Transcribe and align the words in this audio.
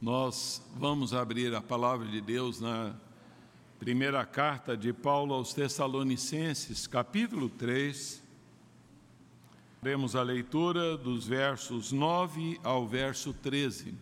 Nós 0.00 0.62
vamos 0.76 1.14
abrir 1.14 1.54
a 1.54 1.62
palavra 1.62 2.06
de 2.06 2.20
Deus 2.20 2.60
na 2.60 2.94
primeira 3.78 4.26
carta 4.26 4.76
de 4.76 4.92
Paulo 4.92 5.32
aos 5.32 5.54
Tessalonicenses, 5.54 6.86
capítulo 6.86 7.48
3. 7.48 8.22
Temos 9.82 10.14
a 10.14 10.22
leitura 10.22 10.98
dos 10.98 11.26
versos 11.26 11.92
9 11.92 12.60
ao 12.62 12.86
verso 12.86 13.32
13. 13.32 13.94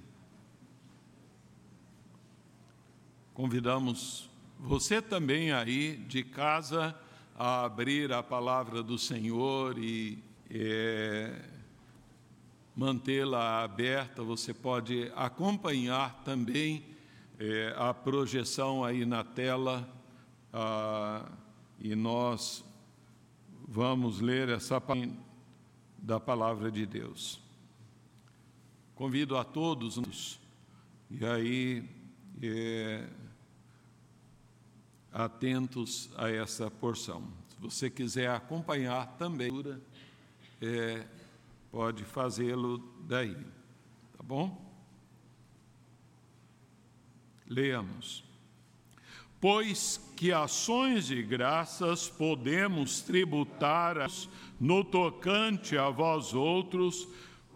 Convidamos 3.32 4.28
você 4.58 5.00
também 5.00 5.52
aí 5.52 5.96
de 6.08 6.24
casa 6.24 6.92
a 7.36 7.64
abrir 7.64 8.12
a 8.12 8.20
palavra 8.20 8.82
do 8.82 8.98
Senhor 8.98 9.78
e 9.78 10.18
é, 10.50 11.53
mantê-la 12.74 13.62
aberta. 13.62 14.22
Você 14.22 14.52
pode 14.52 15.10
acompanhar 15.14 16.22
também 16.24 16.84
é, 17.38 17.74
a 17.76 17.92
projeção 17.92 18.84
aí 18.84 19.04
na 19.04 19.22
tela 19.24 19.88
ah, 20.52 21.30
e 21.80 21.94
nós 21.94 22.64
vamos 23.66 24.20
ler 24.20 24.48
essa 24.48 24.80
da 25.98 26.20
palavra 26.20 26.70
de 26.70 26.86
Deus. 26.86 27.40
Convido 28.94 29.36
a 29.36 29.44
todos 29.44 30.38
e 31.10 31.24
aí 31.24 31.88
é, 32.42 33.08
atentos 35.12 36.10
a 36.16 36.30
essa 36.30 36.70
porção. 36.70 37.22
Se 37.48 37.56
você 37.60 37.90
quiser 37.90 38.30
acompanhar 38.30 39.16
também, 39.16 39.50
é, 40.60 41.06
pode 41.74 42.04
fazê-lo 42.04 42.78
daí, 43.00 43.34
tá 44.16 44.22
bom? 44.22 44.64
Leamos. 47.48 48.22
Pois 49.40 50.00
que 50.16 50.30
ações 50.30 51.08
de 51.08 51.20
graças 51.20 52.08
podemos 52.08 53.00
tributar 53.00 54.08
no 54.60 54.84
tocante 54.84 55.76
a 55.76 55.90
vós 55.90 56.32
outros, 56.32 57.08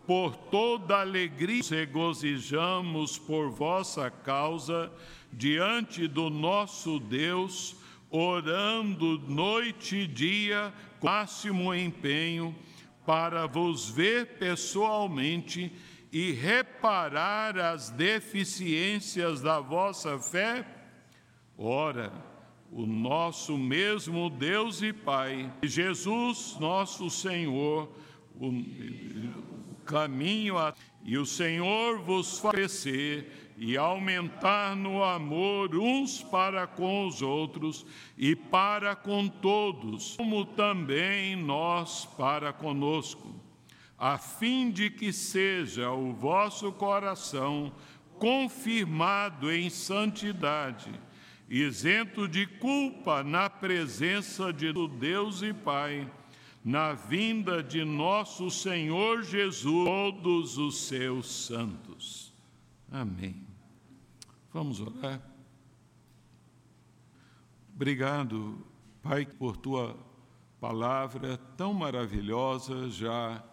por 0.05 0.35
toda 0.35 1.01
alegria 1.01 1.63
regozijamos 1.71 3.17
por 3.17 3.51
vossa 3.51 4.11
causa 4.11 4.93
diante 5.33 6.09
do 6.09 6.29
nosso 6.29 6.99
Deus, 6.99 7.77
orando 8.11 9.17
noite 9.29 9.95
e 9.95 10.07
dia 10.09 10.75
com 10.99 11.07
máximo 11.07 11.73
empenho 11.73 12.53
para 13.09 13.47
vos 13.47 13.89
ver 13.89 14.37
pessoalmente 14.37 15.73
e 16.13 16.31
reparar 16.33 17.59
as 17.59 17.89
deficiências 17.89 19.41
da 19.41 19.61
vossa 19.61 20.19
fé? 20.19 20.63
Ora, 21.57 22.13
o 22.71 22.85
nosso 22.85 23.57
mesmo 23.57 24.29
Deus 24.29 24.83
e 24.83 24.93
Pai, 24.93 25.51
Jesus, 25.63 26.59
nosso 26.61 27.09
Senhor, 27.09 27.91
o 28.39 28.53
caminho 29.87 30.59
a... 30.59 30.75
e 31.03 31.17
o 31.17 31.25
Senhor 31.25 32.01
vos 32.01 32.39
favorecer 32.39 33.25
e 33.61 33.77
aumentar 33.77 34.77
no 34.77 35.03
amor 35.03 35.75
uns 35.75 36.23
para 36.23 36.67
com 36.67 37.09
os 37.09 37.21
outros 37.23 37.85
e 38.17 38.37
para 38.37 38.95
com 38.95 39.27
todos, 39.27 40.15
como 40.17 40.45
também 40.45 41.35
nós 41.35 42.05
para 42.17 42.53
conosco, 42.53 43.35
a 43.99 44.17
fim 44.17 44.71
de 44.71 44.89
que 44.89 45.13
seja 45.13 45.91
o 45.91 46.13
vosso 46.13 46.71
coração 46.71 47.73
confirmado 48.17 49.51
em 49.51 49.69
santidade, 49.69 50.93
isento 51.51 52.29
de 52.29 52.47
culpa 52.47 53.25
na 53.25 53.51
presença 53.51 54.53
de 54.53 54.73
Deus 54.89 55.43
e 55.43 55.53
Pai, 55.53 56.09
na 56.65 56.93
vinda 56.93 57.61
de 57.61 57.85
nosso 57.85 58.51
Senhor 58.51 59.23
Jesus, 59.23 59.85
todos 59.85 60.59
os 60.59 60.87
seus 60.87 61.47
santos. 61.47 62.33
Amém. 62.91 63.48
Vamos 64.53 64.81
orar. 64.81 65.21
Obrigado, 67.75 68.67
Pai, 69.03 69.27
por 69.27 69.57
tua 69.57 69.97
palavra 70.59 71.37
tão 71.57 71.73
maravilhosa, 71.75 72.89
já 72.89 73.45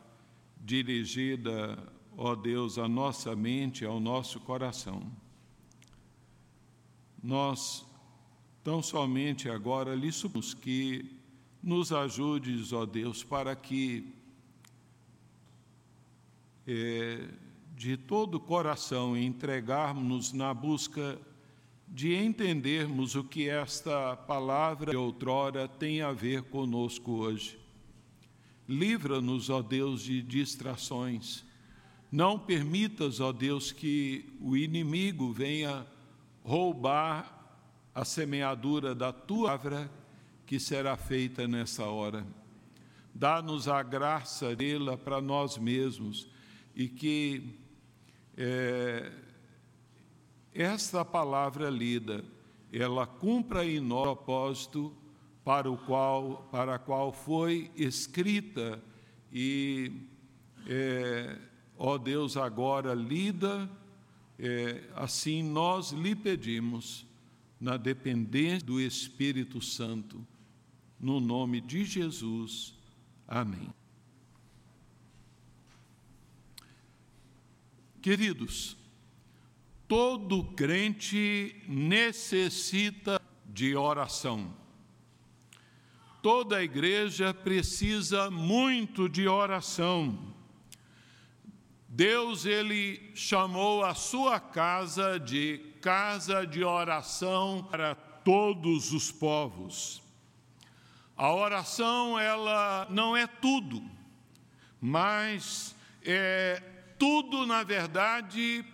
dirigida, 0.60 1.78
ó 2.18 2.34
Deus, 2.34 2.78
à 2.78 2.88
nossa 2.88 3.36
mente, 3.36 3.86
ao 3.86 4.00
nosso 4.00 4.40
coração. 4.40 5.12
Nós, 7.22 7.86
tão 8.64 8.82
somente 8.82 9.50
agora, 9.50 9.94
lhe 9.94 10.12
suplicamos 10.12 10.54
que 10.54 11.20
nos 11.62 11.92
ajudes, 11.92 12.72
ó 12.72 12.86
Deus, 12.86 13.24
para 13.24 13.56
que 13.56 14.16
é, 16.68 17.28
de 17.76 17.98
todo 17.98 18.36
o 18.36 18.40
coração 18.40 19.18
entregarmos 19.18 20.32
na 20.32 20.54
busca 20.54 21.20
de 21.88 22.16
entendermos 22.16 23.16
o 23.16 23.24
que 23.24 23.50
esta 23.50 24.16
palavra 24.16 24.92
de 24.92 24.98
outrora 24.98 25.68
tem 25.68 26.02
a 26.02 26.12
ver 26.12 26.44
conosco 26.44 27.12
hoje. 27.12 27.60
Livra-nos, 28.68 29.50
ó 29.50 29.62
Deus, 29.62 30.02
de 30.02 30.22
distrações. 30.22 31.44
Não 32.12 32.40
permitas, 32.40 33.20
ó 33.20 33.32
Deus, 33.32 33.72
que 33.72 34.34
o 34.42 34.56
inimigo 34.56 35.32
venha 35.32 35.86
roubar 36.44 37.60
a 37.94 38.04
semeadura 38.04 38.96
da 38.96 39.12
tua 39.12 39.58
palavra 39.58 39.92
que 40.46 40.60
será 40.60 40.96
feita 40.96 41.48
nessa 41.48 41.86
hora. 41.86 42.26
Dá-nos 43.14 43.68
a 43.68 43.82
graça 43.82 44.56
dela 44.56 44.98
para 44.98 45.22
nós 45.22 45.58
mesmos 45.58 46.28
e 46.76 46.88
que 46.88 47.65
é, 48.38 49.12
esta 50.54 51.04
palavra 51.04 51.70
lida, 51.70 52.24
ela 52.72 53.06
cumpra 53.06 53.66
em 53.66 53.80
nós 53.80 54.02
o 54.02 54.04
propósito 54.04 54.96
para 55.44 55.70
o 55.70 55.78
qual, 55.78 56.48
para 56.52 56.76
a 56.76 56.80
qual 56.80 57.12
foi 57.12 57.72
escrita 57.76 58.82
e, 59.32 59.92
é, 60.68 61.38
ó 61.78 61.98
Deus, 61.98 62.36
agora 62.36 62.94
lida, 62.94 63.70
é, 64.40 64.84
assim 64.96 65.44
nós 65.44 65.92
lhe 65.92 66.16
pedimos, 66.16 67.06
na 67.60 67.78
dependência 67.78 68.66
do 68.66 68.80
Espírito 68.80 69.62
Santo, 69.62 70.26
no 71.00 71.20
nome 71.20 71.62
de 71.62 71.86
Jesus. 71.86 72.76
Amém. 73.28 73.70
Queridos, 78.06 78.78
todo 79.88 80.44
crente 80.54 81.60
necessita 81.68 83.20
de 83.44 83.76
oração. 83.76 84.54
Toda 86.22 86.62
igreja 86.64 87.34
precisa 87.34 88.30
muito 88.30 89.10
de 89.10 89.28
oração. 89.28 90.36
Deus 91.90 92.46
ele 92.46 93.12
chamou 93.16 93.84
a 93.84 93.96
sua 93.96 94.40
casa 94.40 95.20
de 95.20 95.58
casa 95.82 96.46
de 96.46 96.64
oração 96.64 97.68
para 97.72 97.96
todos 97.96 98.94
os 98.94 99.12
povos. 99.12 100.00
A 101.18 101.34
oração 101.34 102.20
ela 102.20 102.86
não 102.88 103.18
é 103.18 103.26
tudo, 103.26 103.82
mas 104.80 105.76
é 106.04 106.75
tudo, 106.98 107.46
na 107.46 107.64
verdade, 107.64 108.66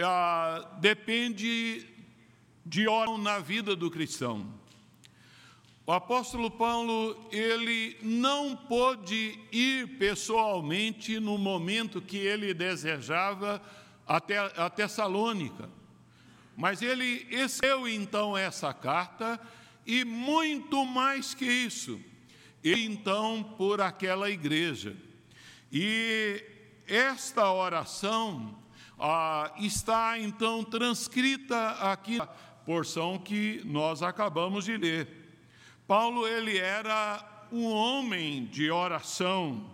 ah, 0.00 0.76
depende 0.80 1.86
de 2.64 2.86
oração 2.88 3.18
na 3.18 3.38
vida 3.38 3.74
do 3.74 3.90
cristão. 3.90 4.46
O 5.84 5.90
apóstolo 5.90 6.50
Paulo, 6.50 7.28
ele 7.32 7.96
não 8.02 8.54
pôde 8.54 9.38
ir 9.50 9.98
pessoalmente 9.98 11.18
no 11.18 11.36
momento 11.36 12.00
que 12.00 12.16
ele 12.18 12.54
desejava 12.54 13.60
até 14.06 14.38
a 14.38 14.70
Tessalônica, 14.70 15.68
mas 16.56 16.82
ele 16.82 17.26
escreveu 17.30 17.88
então 17.88 18.36
essa 18.36 18.72
carta 18.72 19.40
e 19.84 20.04
muito 20.04 20.84
mais 20.84 21.34
que 21.34 21.44
isso, 21.44 22.00
ele 22.62 22.84
então 22.84 23.42
por 23.58 23.80
aquela 23.80 24.30
igreja. 24.30 24.96
E 25.72 26.44
esta 26.94 27.50
oração 27.50 28.54
ah, 28.98 29.50
está 29.58 30.18
então 30.18 30.62
transcrita 30.62 31.70
aqui 31.80 32.18
na 32.18 32.26
porção 32.26 33.18
que 33.18 33.62
nós 33.64 34.02
acabamos 34.02 34.66
de 34.66 34.76
ler. 34.76 35.08
Paulo 35.86 36.28
ele 36.28 36.58
era 36.58 37.46
um 37.50 37.64
homem 37.64 38.44
de 38.44 38.70
oração. 38.70 39.70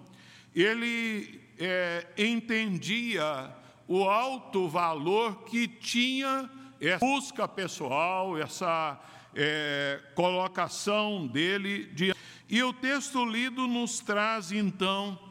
Ele 0.54 1.40
é, 1.58 2.06
entendia 2.16 3.52
o 3.88 4.04
alto 4.04 4.68
valor 4.68 5.42
que 5.42 5.66
tinha 5.66 6.48
essa 6.80 7.04
busca 7.04 7.48
pessoal, 7.48 8.38
essa 8.38 8.96
é, 9.34 10.00
colocação 10.14 11.26
dele. 11.26 11.86
De... 11.86 12.14
E 12.48 12.62
o 12.62 12.72
texto 12.72 13.24
lido 13.24 13.66
nos 13.66 13.98
traz, 13.98 14.52
então, 14.52 15.27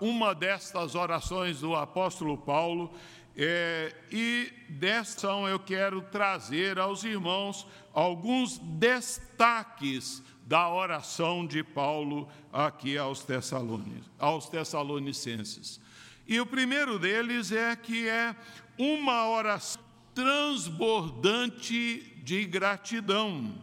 uma 0.00 0.34
destas 0.34 0.94
orações 0.94 1.60
do 1.60 1.74
apóstolo 1.74 2.38
Paulo, 2.38 2.92
é, 3.36 3.94
e 4.10 4.50
desta 4.68 5.28
eu 5.28 5.60
quero 5.60 6.00
trazer 6.02 6.78
aos 6.78 7.04
irmãos 7.04 7.66
alguns 7.92 8.58
destaques 8.58 10.22
da 10.44 10.68
oração 10.68 11.46
de 11.46 11.62
Paulo 11.62 12.28
aqui 12.52 12.96
aos, 12.96 13.24
aos 14.18 14.48
Tessalonicenses. 14.48 15.78
E 16.26 16.40
o 16.40 16.46
primeiro 16.46 16.98
deles 16.98 17.52
é 17.52 17.76
que 17.76 18.08
é 18.08 18.34
uma 18.78 19.28
oração 19.28 19.82
transbordante 20.14 22.00
de 22.24 22.44
gratidão. 22.44 23.54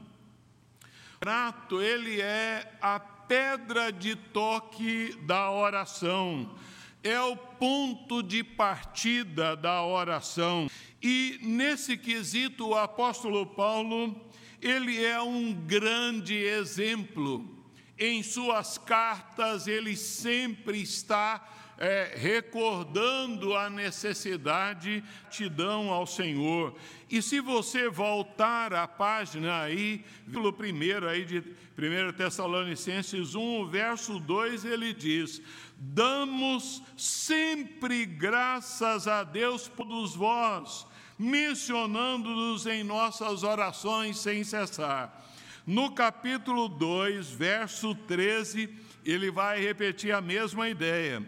Grato, 1.20 1.82
ele 1.82 2.22
é 2.22 2.72
a 2.82 2.98
pedra 3.27 3.92
de 3.92 4.16
toque 4.16 5.16
da 5.24 5.51
oração, 5.51 6.56
é 7.04 7.19
o 7.19 7.36
ponto 7.36 8.24
de 8.24 8.44
partida 8.44 9.56
da 9.56 9.83
oração. 9.83 10.68
E 11.01 11.38
nesse 11.42 11.98
quesito, 11.98 12.69
o 12.69 12.75
apóstolo 12.75 13.45
Paulo, 13.45 14.30
ele 14.62 15.04
é 15.04 15.22
um 15.22 15.54
grande 15.54 16.36
exemplo. 16.36 17.63
Em 17.98 18.24
suas 18.24 18.77
cartas, 18.77 19.68
ele 19.68 19.95
sempre 19.95 20.81
está 20.81 21.48
é, 21.77 22.13
recordando 22.16 23.54
a 23.56 23.69
necessidade 23.69 25.04
de 25.30 25.50
dão 25.50 25.89
ao 25.89 26.07
Senhor. 26.07 26.75
E 27.10 27.22
se 27.22 27.39
você 27.39 27.89
voltar 27.89 28.74
à 28.74 28.88
página 28.88 29.62
aí, 29.62 30.04
pelo 30.31 30.54
primeiro 30.54 31.07
aí 31.07 31.25
de 31.25 31.39
1 31.39 32.13
Tessalonicenses 32.16 33.36
1, 33.36 33.68
verso 33.68 34.19
2, 34.19 34.66
ele 34.66 34.94
diz: 34.94 35.42
Damos 35.77 36.81
sempre 36.98 38.06
graças 38.06 39.07
a 39.07 39.24
Deus 39.24 39.68
por 39.68 39.86
vós, 40.16 40.88
mencionando-nos 41.19 42.66
em 42.66 42.83
nossas 42.83 43.44
orações 43.44 44.18
sem 44.18 44.44
cessar. 44.44 45.24
No 45.68 45.92
capítulo 45.94 46.69
2, 46.69 47.31
verso 47.31 47.95
13, 47.95 48.69
ele 49.04 49.31
vai 49.31 49.60
repetir 49.60 50.13
a 50.13 50.21
mesma 50.21 50.69
ideia 50.69 51.24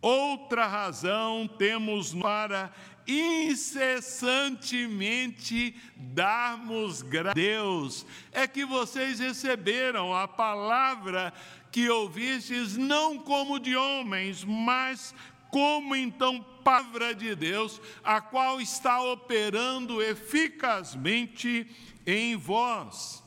Outra 0.00 0.66
razão 0.66 1.46
temos 1.46 2.14
para 2.14 2.72
incessantemente 3.06 5.76
darmos 5.96 7.02
graças 7.02 7.32
a 7.32 7.34
Deus 7.34 8.06
é 8.30 8.46
que 8.46 8.64
vocês 8.64 9.18
receberam 9.18 10.14
a 10.14 10.28
palavra 10.28 11.34
que 11.72 11.90
ouvistes 11.90 12.76
não 12.76 13.18
como 13.18 13.58
de 13.58 13.74
homens, 13.76 14.44
mas 14.44 15.12
como 15.50 15.96
então 15.96 16.40
palavra 16.62 17.14
de 17.14 17.34
Deus, 17.34 17.80
a 18.04 18.20
qual 18.20 18.60
está 18.60 19.02
operando 19.02 20.00
eficazmente 20.00 21.66
em 22.06 22.36
vós. 22.36 23.22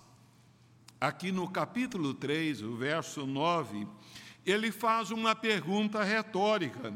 Aqui 0.99 1.31
no 1.31 1.49
capítulo 1.49 2.13
3, 2.13 2.61
o 2.61 2.77
verso 2.77 3.25
9, 3.25 3.85
ele 4.45 4.71
faz 4.71 5.11
uma 5.11 5.35
pergunta 5.35 6.03
retórica. 6.03 6.93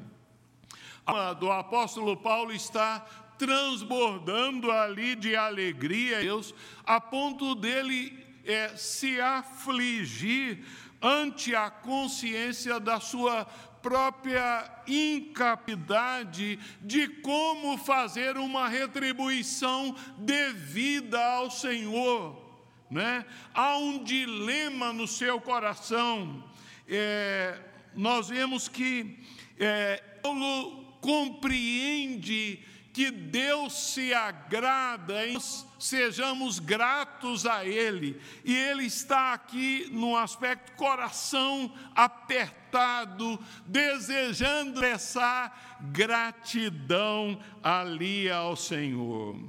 A 1.06 1.34
do 1.34 1.52
apóstolo 1.52 2.18
Paulo 2.18 2.52
está 2.52 3.00
transbordando 3.38 4.72
ali 4.72 5.16
de 5.16 5.36
alegria, 5.36 6.20
Deus, 6.22 6.54
a 6.84 7.00
ponto 7.00 7.56
dele 7.56 8.26
é, 8.44 8.70
se 8.76 9.22
afligir 9.22 10.66
ante 11.02 11.56
a 11.56 11.70
consciência 11.70 12.80
da 12.80 13.00
sua 13.00 13.46
própria 13.82 14.70
incapacidade 14.88 16.60
de 16.82 17.08
como 17.08 17.78
fazer 17.78 18.36
uma 18.36 18.68
retribuição 18.68 19.96
devida 20.18 21.24
ao 21.36 21.52
Senhor. 21.52 22.44
Né? 22.90 23.26
Há 23.54 23.78
um 23.78 24.04
dilema 24.04 24.92
no 24.92 25.08
seu 25.08 25.40
coração 25.40 26.44
é, 26.88 27.60
nós 27.96 28.30
vemos 28.30 28.68
que 28.68 29.20
é, 29.60 29.98
Paulo 30.22 30.84
compreende 31.02 32.60
que 32.94 33.12
Deus 33.12 33.94
se 33.94 34.12
agrada 34.12 35.28
em 35.28 35.38
sejamos 35.80 36.58
gratos 36.58 37.46
a 37.46 37.64
Ele. 37.64 38.20
E 38.44 38.56
Ele 38.56 38.86
está 38.86 39.34
aqui 39.34 39.88
no 39.92 40.18
aspecto 40.18 40.72
coração 40.74 41.72
apertado, 41.96 43.40
desejando 43.66 44.84
essa 44.84 45.52
gratidão 45.92 47.40
ali 47.62 48.32
ao 48.32 48.56
Senhor. 48.56 49.40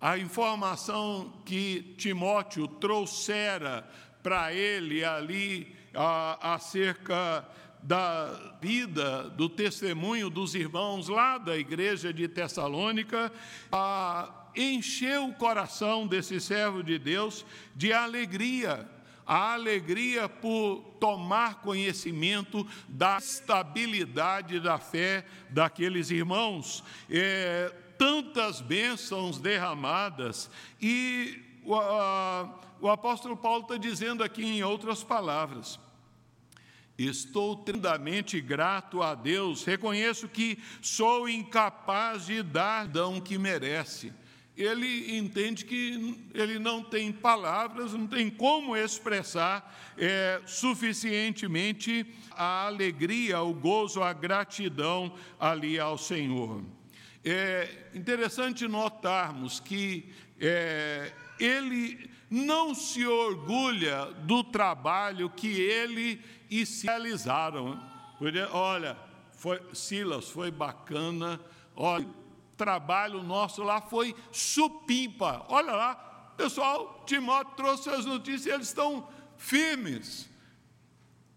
A 0.00 0.18
informação 0.18 1.42
que 1.44 1.94
Timóteo 1.98 2.66
trouxera 2.68 3.88
para 4.22 4.52
ele 4.52 5.04
ali 5.04 5.74
acerca 6.40 7.46
da 7.82 8.56
vida, 8.60 9.28
do 9.30 9.48
testemunho 9.48 10.30
dos 10.30 10.54
irmãos 10.54 11.08
lá 11.08 11.36
da 11.36 11.56
igreja 11.56 12.12
de 12.12 12.28
Tessalônica, 12.28 13.32
encheu 14.54 15.26
o 15.26 15.34
coração 15.34 16.06
desse 16.06 16.40
servo 16.40 16.82
de 16.82 16.98
Deus 16.98 17.44
de 17.74 17.92
alegria. 17.92 18.88
A 19.24 19.52
alegria 19.52 20.28
por 20.28 20.96
tomar 20.98 21.62
conhecimento 21.62 22.66
da 22.88 23.18
estabilidade 23.18 24.58
da 24.58 24.78
fé 24.78 25.24
daqueles 25.48 26.10
irmãos. 26.10 26.82
É, 27.08 27.72
tantas 27.96 28.60
bênçãos 28.60 29.38
derramadas 29.38 30.50
e 30.80 31.40
a, 31.70 32.48
o 32.82 32.90
apóstolo 32.90 33.36
Paulo 33.36 33.62
está 33.62 33.76
dizendo 33.76 34.24
aqui 34.24 34.44
em 34.44 34.64
outras 34.64 35.04
palavras: 35.04 35.78
Estou 36.98 37.54
tremendamente 37.54 38.40
grato 38.40 39.00
a 39.00 39.14
Deus, 39.14 39.64
reconheço 39.64 40.28
que 40.28 40.58
sou 40.82 41.28
incapaz 41.28 42.26
de 42.26 42.42
dar 42.42 42.88
dão 42.88 43.20
que 43.20 43.38
merece. 43.38 44.12
Ele 44.56 45.16
entende 45.16 45.64
que 45.64 46.28
ele 46.34 46.58
não 46.58 46.82
tem 46.82 47.12
palavras, 47.12 47.94
não 47.94 48.06
tem 48.06 48.28
como 48.28 48.76
expressar 48.76 49.94
é, 49.96 50.42
suficientemente 50.44 52.04
a 52.32 52.66
alegria, 52.66 53.40
o 53.40 53.54
gozo, 53.54 54.02
a 54.02 54.12
gratidão 54.12 55.14
ali 55.38 55.78
ao 55.78 55.96
Senhor. 55.96 56.64
É 57.24 57.90
interessante 57.94 58.66
notarmos 58.66 59.60
que 59.60 60.12
é, 60.38 61.12
ele 61.38 62.11
não 62.32 62.74
se 62.74 63.06
orgulha 63.06 64.06
do 64.22 64.42
trabalho 64.42 65.28
que 65.28 65.48
ele 65.48 66.18
e 66.50 66.64
se 66.64 66.86
realizaram. 66.86 67.78
Olha, 68.52 68.96
foi, 69.32 69.60
Silas, 69.74 70.30
foi 70.30 70.50
bacana, 70.50 71.38
olha, 71.76 72.08
trabalho 72.56 73.22
nosso 73.22 73.62
lá 73.62 73.82
foi 73.82 74.16
supimpa. 74.30 75.44
Olha 75.50 75.72
lá, 75.72 75.94
pessoal, 76.34 77.02
Timóteo 77.06 77.54
trouxe 77.54 77.90
as 77.90 78.06
notícias, 78.06 78.54
eles 78.54 78.68
estão 78.68 79.06
firmes. 79.36 80.26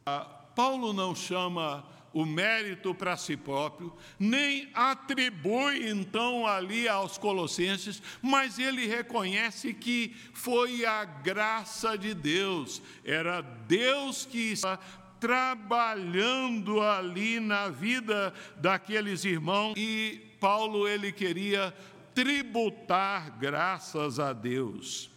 Ah, 0.05 0.23
Paulo 0.55 0.93
não 0.93 1.13
chama 1.13 1.85
o 2.15 2.25
mérito 2.25 2.95
para 2.95 3.17
si 3.17 3.35
próprio, 3.35 3.93
nem 4.17 4.69
atribui 4.73 5.89
então 5.89 6.47
ali 6.47 6.87
aos 6.87 7.17
colossenses, 7.17 8.01
mas 8.21 8.57
ele 8.57 8.87
reconhece 8.87 9.73
que 9.73 10.15
foi 10.33 10.85
a 10.85 11.03
graça 11.03 11.97
de 11.97 12.13
Deus, 12.13 12.81
era 13.03 13.41
Deus 13.41 14.25
que 14.25 14.53
estava 14.53 14.79
trabalhando 15.19 16.81
ali 16.81 17.41
na 17.41 17.67
vida 17.67 18.33
daqueles 18.55 19.25
irmãos 19.25 19.73
e 19.75 20.37
Paulo 20.39 20.87
ele 20.87 21.11
queria 21.11 21.75
tributar 22.13 23.37
graças 23.37 24.21
a 24.21 24.31
Deus. 24.31 25.14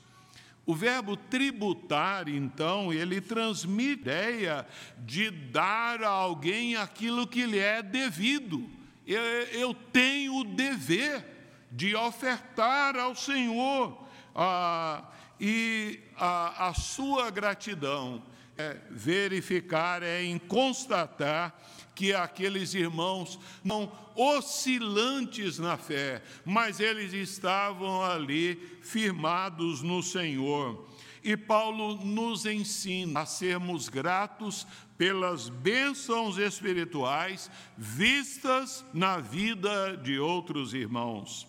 O 0.69 0.75
verbo 0.75 1.17
tributar, 1.17 2.29
então, 2.29 2.93
ele 2.93 3.23
transmite 3.23 4.11
a 4.11 4.31
ideia 4.31 4.67
de 4.99 5.31
dar 5.31 6.03
a 6.03 6.11
alguém 6.11 6.77
aquilo 6.77 7.27
que 7.27 7.47
lhe 7.47 7.59
é 7.59 7.83
devido. 7.83 8.69
Eu, 9.07 9.19
eu 9.19 9.73
tenho 9.73 10.37
o 10.37 10.45
dever 10.45 11.25
de 11.73 11.97
ofertar 11.97 12.99
ao 12.99 13.17
Senhor. 13.17 14.07
Ah, 14.35 15.05
e 15.41 16.01
a, 16.15 16.69
a 16.69 16.75
sua 16.75 17.31
gratidão 17.31 18.23
é 18.59 18.77
verificar, 18.91 20.03
é 20.03 20.23
em 20.23 20.37
constatar 20.37 21.59
que 21.99 22.15
aqueles 22.15 22.75
irmãos 22.75 23.41
não 23.65 23.91
oscilantes 24.15 25.59
na 25.59 25.77
fé, 25.77 26.23
mas 26.45 26.79
eles 26.79 27.13
estavam 27.13 28.05
ali 28.05 28.55
firmados 28.83 29.83
no 29.83 30.01
Senhor. 30.01 30.87
E 31.25 31.37
Paulo 31.37 31.97
nos 31.97 32.47
ensina 32.47 33.23
a 33.23 33.27
sermos 33.27 33.89
gratos 33.89 34.65
pelas 34.97 35.49
bênçãos 35.49 36.39
espirituais 36.39 37.51
vistas 37.77 38.85
na 38.95 39.19
vida 39.19 39.97
de 39.97 40.21
outros 40.21 40.75
irmãos. 40.75 41.49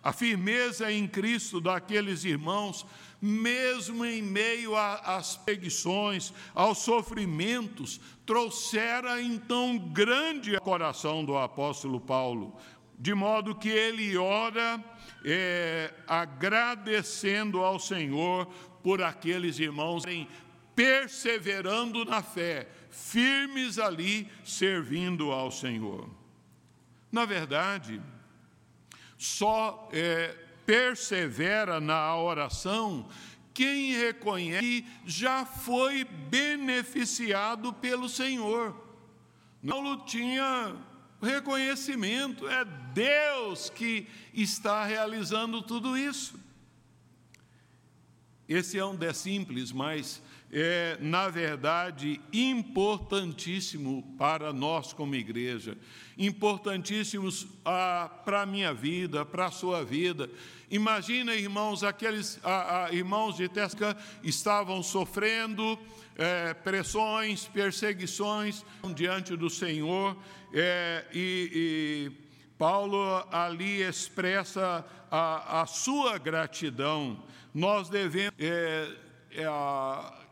A 0.00 0.12
firmeza 0.12 0.92
em 0.92 1.08
Cristo 1.08 1.60
daqueles 1.60 2.24
irmãos, 2.24 2.86
mesmo 3.24 4.04
em 4.04 4.20
meio 4.20 4.76
às 4.76 5.34
perseguições, 5.34 6.30
aos 6.54 6.78
sofrimentos, 6.78 7.98
trouxera 8.26 9.22
então 9.22 9.78
grande 9.78 10.60
coração 10.60 11.24
do 11.24 11.38
apóstolo 11.38 11.98
Paulo, 11.98 12.54
de 12.98 13.14
modo 13.14 13.54
que 13.54 13.70
ele 13.70 14.14
ora 14.18 14.82
é, 15.24 15.94
agradecendo 16.06 17.64
ao 17.64 17.78
Senhor 17.78 18.46
por 18.82 19.02
aqueles 19.02 19.58
irmãos 19.58 20.04
perseverando 20.76 22.04
na 22.04 22.22
fé, 22.22 22.68
firmes 22.90 23.78
ali, 23.78 24.28
servindo 24.44 25.32
ao 25.32 25.50
Senhor. 25.50 26.10
Na 27.10 27.24
verdade, 27.24 28.02
só 29.16 29.88
é, 29.92 30.43
persevera 30.66 31.80
na 31.80 32.16
oração 32.16 33.08
quem 33.52 33.92
reconhece 33.92 34.82
que 34.82 34.86
já 35.06 35.46
foi 35.46 36.04
beneficiado 36.04 37.72
pelo 37.72 38.08
Senhor. 38.08 38.74
Paulo 39.66 40.04
tinha 40.04 40.74
reconhecimento, 41.22 42.48
é 42.48 42.64
Deus 42.92 43.70
que 43.70 44.06
está 44.34 44.84
realizando 44.84 45.62
tudo 45.62 45.96
isso. 45.96 46.38
Esse 48.48 48.78
é 48.78 48.84
um 48.84 48.94
de 48.94 49.12
simples, 49.14 49.72
mas 49.72 50.22
é, 50.52 50.98
na 51.00 51.28
verdade, 51.28 52.20
importantíssimo 52.32 54.14
para 54.18 54.52
nós 54.52 54.92
como 54.92 55.14
igreja, 55.14 55.78
importantíssimos 56.18 57.46
ah, 57.64 58.10
para 58.24 58.42
a 58.42 58.46
minha 58.46 58.74
vida, 58.74 59.24
para 59.24 59.46
a 59.46 59.50
sua 59.50 59.82
vida. 59.82 60.28
Imagina, 60.70 61.34
irmãos, 61.34 61.84
aqueles 61.84 62.38
ah, 62.42 62.86
ah, 62.86 62.92
irmãos 62.94 63.36
de 63.36 63.48
Tesca 63.48 63.96
estavam 64.22 64.82
sofrendo 64.82 65.78
é, 66.16 66.54
pressões, 66.54 67.46
perseguições 67.46 68.64
diante 68.94 69.36
do 69.36 69.50
Senhor, 69.50 70.16
é, 70.52 71.04
e, 71.12 72.10
e, 72.10 72.24
Paulo 72.56 73.26
ali 73.30 73.82
expressa 73.82 74.84
a, 75.10 75.62
a 75.62 75.66
sua 75.66 76.18
gratidão. 76.18 77.22
Nós 77.52 77.88
devemos. 77.88 78.34
É, 78.38 78.88
é 79.32 80.23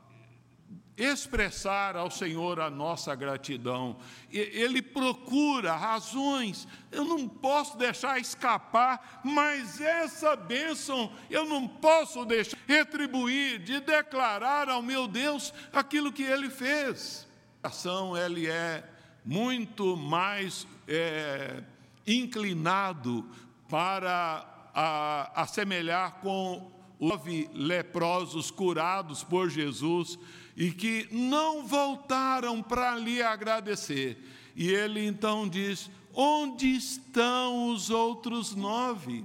expressar 1.03 1.97
ao 1.97 2.11
Senhor 2.11 2.61
a 2.61 2.71
nossa 2.71 3.15
gratidão. 3.15 3.97
Ele 4.31 4.81
procura 4.81 5.75
razões, 5.75 6.69
eu 6.91 7.05
não 7.05 7.29
posso 7.29 7.77
deixar 7.77 8.21
escapar, 8.21 9.21
mas 9.25 9.81
essa 9.81 10.37
bênção 10.37 11.13
eu 11.29 11.45
não 11.45 11.67
posso 11.67 12.25
deixar 12.25 12.57
retribuir, 12.67 13.59
de 13.59 13.81
declarar 13.81 14.69
ao 14.69 14.83
meu 14.83 15.09
Deus 15.09 15.53
aquilo 15.73 16.13
que 16.13 16.23
ele 16.23 16.49
fez. 16.49 17.27
A 17.63 17.69
ação 17.69 18.17
ele 18.17 18.47
é 18.47 18.85
muito 19.25 19.97
mais 19.97 20.67
é, 20.87 21.63
inclinado 22.07 23.29
para 23.69 24.47
a, 24.75 25.43
assemelhar 25.43 26.21
com 26.21 26.71
nove 27.01 27.51
leprosos 27.53 28.51
curados 28.51 29.25
por 29.25 29.51
Jesus 29.51 30.19
e 30.57 30.71
que 30.71 31.09
não 31.11 31.67
voltaram 31.67 32.63
para 32.63 32.97
lhe 32.97 33.23
agradecer. 33.23 34.23
E 34.55 34.69
ele 34.69 35.05
então 35.07 35.49
diz: 35.49 35.91
Onde 36.15 36.67
estão 36.77 37.71
os 37.71 37.91
outros 37.91 38.55
nove? 38.55 39.25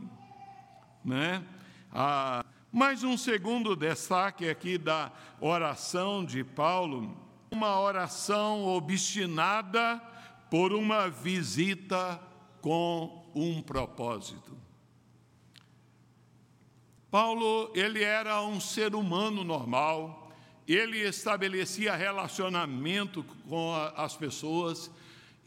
Né? 1.04 1.44
Ah, 1.92 2.46
mais 2.72 3.04
um 3.04 3.18
segundo 3.18 3.76
destaque 3.76 4.50
aqui 4.50 4.78
da 4.78 5.12
oração 5.40 6.24
de 6.24 6.44
Paulo, 6.44 7.18
uma 7.52 7.80
oração 7.80 8.66
obstinada 8.66 10.02
por 10.50 10.72
uma 10.74 11.10
visita 11.10 12.22
com 12.62 13.32
um 13.36 13.62
propósito. 13.62 14.58
Paulo, 17.10 17.72
ele 17.74 18.04
era 18.04 18.42
um 18.42 18.60
ser 18.60 18.94
humano 18.94 19.44
normal, 19.44 20.17
ele 20.68 21.00
estabelecia 21.00 21.96
relacionamento 21.96 23.24
com 23.48 23.74
as 23.96 24.16
pessoas 24.18 24.92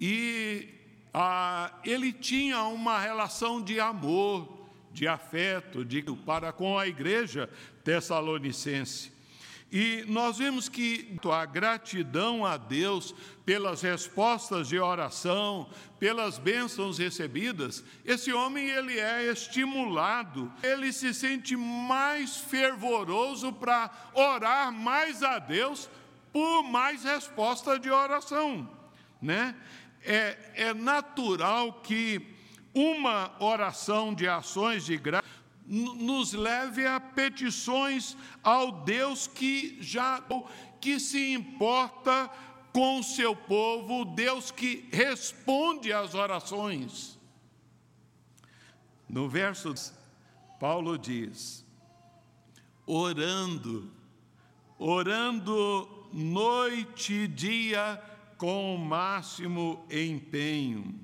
e 0.01 0.69
a, 1.13 1.73
ele 1.85 2.13
tinha 2.13 2.63
uma 2.65 2.99
relação 2.99 3.61
de 3.61 3.79
amor, 3.79 4.67
de 4.93 5.07
afeto 5.07 5.85
de, 5.85 6.03
para 6.25 6.53
com 6.53 6.79
a 6.79 6.87
igreja 6.87 7.51
tessalonicense. 7.85 9.13
E 9.73 10.05
nós 10.09 10.39
vemos 10.39 10.69
que 10.69 11.17
a 11.31 11.45
gratidão 11.45 12.45
a 12.45 12.57
Deus 12.57 13.15
pelas 13.45 13.83
respostas 13.83 14.67
de 14.69 14.79
oração, 14.79 15.71
pelas 15.99 16.39
bênçãos 16.39 16.99
recebidas, 16.99 17.85
esse 18.05 18.33
homem 18.33 18.69
ele 18.69 18.99
é 18.99 19.31
estimulado, 19.31 20.53
ele 20.61 20.93
se 20.93 21.15
sente 21.15 21.57
mais 21.57 22.37
fervoroso 22.37 23.53
para 23.53 23.91
orar 24.13 24.73
mais 24.73 25.23
a 25.23 25.39
Deus 25.39 25.89
por 26.33 26.65
mais 26.65 27.05
resposta 27.05 27.79
de 27.79 27.91
oração, 27.91 28.69
né? 29.23 29.55
É, 30.03 30.37
é 30.55 30.75
natural 30.75 31.75
que 31.75 32.35
uma 32.75 33.33
oração 33.39 34.15
de 34.15 34.27
ações 34.27 34.85
de 34.85 34.97
graça 34.97 35.40
nos 35.71 36.33
leve 36.33 36.85
a 36.85 36.99
petições 36.99 38.17
ao 38.43 38.73
Deus 38.83 39.29
que 39.29 39.79
já 39.81 40.21
que 40.81 40.99
se 40.99 41.33
importa 41.33 42.29
com 42.73 42.99
o 42.99 43.05
seu 43.05 43.37
povo, 43.37 44.05
Deus 44.05 44.51
que 44.51 44.89
responde 44.93 45.93
às 45.93 46.15
orações. 46.15 47.17
No 49.09 49.29
verso 49.29 49.73
Paulo 50.59 50.99
diz: 50.99 51.65
orando, 52.85 53.93
orando 54.77 56.09
noite 56.13 57.13
e 57.13 57.29
dia 57.29 58.03
com 58.37 58.75
o 58.75 58.79
máximo 58.79 59.87
empenho. 59.89 60.99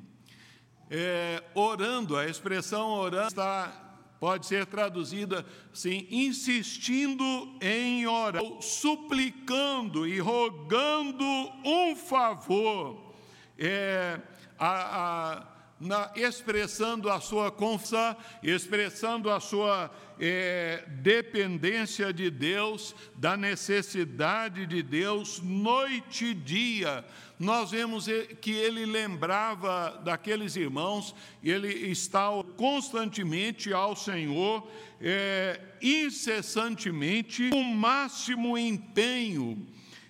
É, 0.91 1.43
orando, 1.55 2.17
a 2.17 2.27
expressão 2.27 2.91
orando 2.91 3.29
está 3.29 3.86
pode 4.19 4.47
ser 4.47 4.67
traduzida 4.67 5.45
assim: 5.73 6.07
insistindo 6.11 7.25
em 7.61 8.07
orar, 8.07 8.43
suplicando 8.61 10.07
e 10.07 10.19
rogando 10.19 11.25
um 11.65 11.95
favor, 11.97 13.15
é, 13.59 14.21
a, 14.59 15.39
a, 15.39 15.56
na, 15.79 16.11
expressando 16.17 17.11
a 17.11 17.21
sua 17.21 17.51
confiança, 17.51 18.17
expressando 18.43 19.31
a 19.31 19.39
sua 19.39 19.91
é, 20.19 20.85
dependência 20.89 22.13
de 22.13 22.31
Deus, 22.31 22.95
da 23.15 23.37
necessidade 23.37 24.67
de 24.67 24.83
Deus, 24.83 25.41
noite 25.43 26.27
e 26.27 26.35
dia. 26.35 27.05
Nós 27.39 27.71
vemos 27.71 28.07
que 28.41 28.53
ele 28.53 28.87
lembrava 28.87 30.01
daqueles 30.03 30.57
irmãos, 30.57 31.15
ele 31.45 31.69
está 31.91 32.29
constantemente 32.57 33.73
ao 33.75 33.95
Senhor, 33.95 34.67
é, 34.99 35.61
incessantemente, 35.83 37.51
com 37.51 37.63
máximo 37.63 38.57
empenho. 38.57 39.67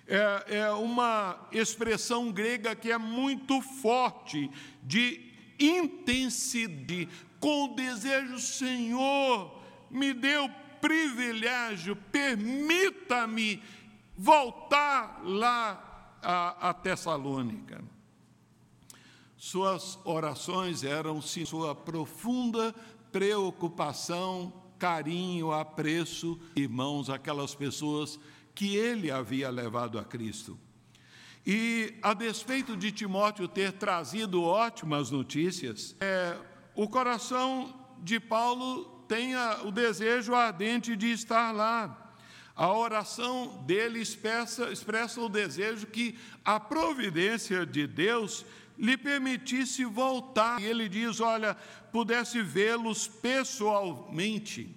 É, 0.07 0.59
é 0.59 0.71
uma 0.71 1.49
expressão 1.51 2.31
grega 2.31 2.73
que 2.73 2.89
é 2.89 2.97
muito 2.97 3.61
forte, 3.61 4.49
de 4.81 5.26
intensidade, 5.59 7.07
com 7.39 7.75
desejo, 7.75 8.39
Senhor, 8.39 9.61
me 9.89 10.13
dê 10.13 10.37
o 10.37 10.49
privilégio, 10.81 11.95
permita-me 11.95 13.61
voltar 14.17 15.21
lá 15.23 16.17
a, 16.21 16.69
a 16.69 16.73
Tessalônica. 16.73 17.83
Suas 19.37 19.99
orações 20.03 20.83
eram 20.83 21.21
sim, 21.21 21.45
sua 21.45 21.75
profunda 21.75 22.73
preocupação 23.11 24.51
carinho, 24.77 25.51
apreço, 25.51 26.39
irmãos, 26.55 27.09
aquelas 27.09 27.55
pessoas 27.55 28.19
que 28.53 28.75
ele 28.75 29.11
havia 29.11 29.49
levado 29.49 29.99
a 29.99 30.03
Cristo. 30.03 30.59
E, 31.49 31.93
a 32.01 32.13
despeito 32.13 32.75
de 32.75 32.91
Timóteo 32.91 33.47
ter 33.47 33.71
trazido 33.71 34.43
ótimas 34.43 35.11
notícias, 35.11 35.95
é, 36.01 36.37
o 36.75 36.89
coração 36.89 37.73
de 37.99 38.19
Paulo 38.19 38.83
tem 39.07 39.33
o 39.63 39.71
desejo 39.71 40.35
ardente 40.35 40.93
de 40.93 41.09
estar 41.09 41.53
lá. 41.53 42.13
A 42.53 42.69
oração 42.73 43.63
dele 43.65 44.01
expressa, 44.01 44.69
expressa 44.73 45.21
o 45.21 45.29
desejo 45.29 45.87
que 45.87 46.19
a 46.43 46.59
providência 46.59 47.65
de 47.65 47.87
Deus 47.87 48.45
lhe 48.77 48.97
permitisse 48.97 49.85
voltar. 49.85 50.61
E 50.61 50.65
ele 50.65 50.89
diz: 50.89 51.21
Olha, 51.21 51.55
pudesse 51.93 52.41
vê-los 52.41 53.07
pessoalmente. 53.07 54.75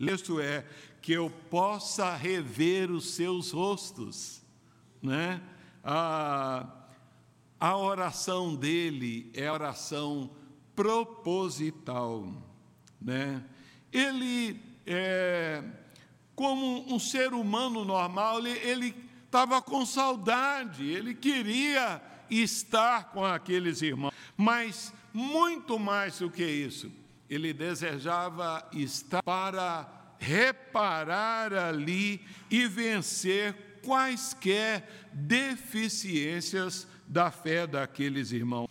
Isto 0.00 0.40
é, 0.40 0.66
que 1.00 1.12
eu 1.12 1.30
possa 1.48 2.16
rever 2.16 2.90
os 2.90 3.14
seus 3.14 3.52
rostos. 3.52 4.42
Né? 5.00 5.40
A, 5.88 6.66
a 7.60 7.76
oração 7.76 8.56
dele 8.56 9.30
é 9.32 9.48
oração 9.48 10.28
proposital. 10.74 12.26
Né? 13.00 13.44
Ele, 13.92 14.60
é, 14.84 15.62
como 16.34 16.92
um 16.92 16.98
ser 16.98 17.32
humano 17.32 17.84
normal, 17.84 18.44
ele 18.44 18.96
estava 19.24 19.62
com 19.62 19.86
saudade, 19.86 20.84
ele 20.84 21.14
queria 21.14 22.02
estar 22.28 23.12
com 23.12 23.24
aqueles 23.24 23.80
irmãos, 23.80 24.12
mas 24.36 24.92
muito 25.14 25.78
mais 25.78 26.18
do 26.18 26.28
que 26.28 26.44
isso, 26.44 26.90
ele 27.30 27.52
desejava 27.52 28.68
estar 28.72 29.22
para 29.22 29.88
reparar 30.18 31.52
ali 31.52 32.20
e 32.50 32.66
vencer 32.66 33.65
quaisquer 33.86 34.84
deficiências 35.12 36.88
da 37.06 37.30
fé 37.30 37.68
daqueles 37.68 38.32
irmãos. 38.32 38.68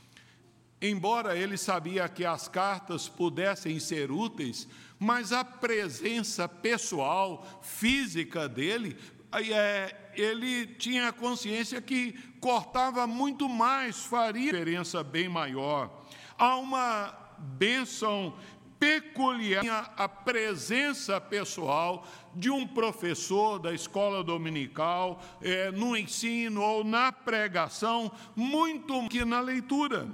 Embora 0.82 1.38
ele 1.38 1.58
sabia 1.58 2.10
que 2.10 2.26
as 2.26 2.50
cartas 2.50 3.08
pudessem 3.08 3.80
ser 3.80 4.12
úteis, 4.12 4.68
mas 5.00 5.32
a 5.32 5.44
presença 5.46 6.50
pessoal, 6.50 7.62
física 7.64 8.50
dele, 8.50 8.98
é, 9.32 9.96
ele 10.16 10.68
tinha 10.68 11.14
consciência 11.14 11.82
que 11.82 12.12
cortava 12.42 13.08
muito 13.08 13.48
mais, 13.48 14.06
faria 14.06 14.52
diferença 14.52 15.02
bem 15.02 15.30
maior. 15.30 16.06
Há 16.38 16.58
uma 16.58 17.18
bênção 17.38 18.36
peculiar 18.80 19.94
a 19.98 20.08
presença 20.08 21.20
pessoal 21.20 22.08
de 22.36 22.50
um 22.50 22.68
professor 22.68 23.60
da 23.60 23.74
escola 23.74 24.24
dominical, 24.24 25.24
é, 25.42 25.72
no 25.72 25.96
ensino 25.96 26.62
ou 26.62 26.84
na 26.84 27.12
pregação, 27.12 28.12
muito 28.36 29.08
que 29.08 29.24
na 29.24 29.40
leitura. 29.40 30.08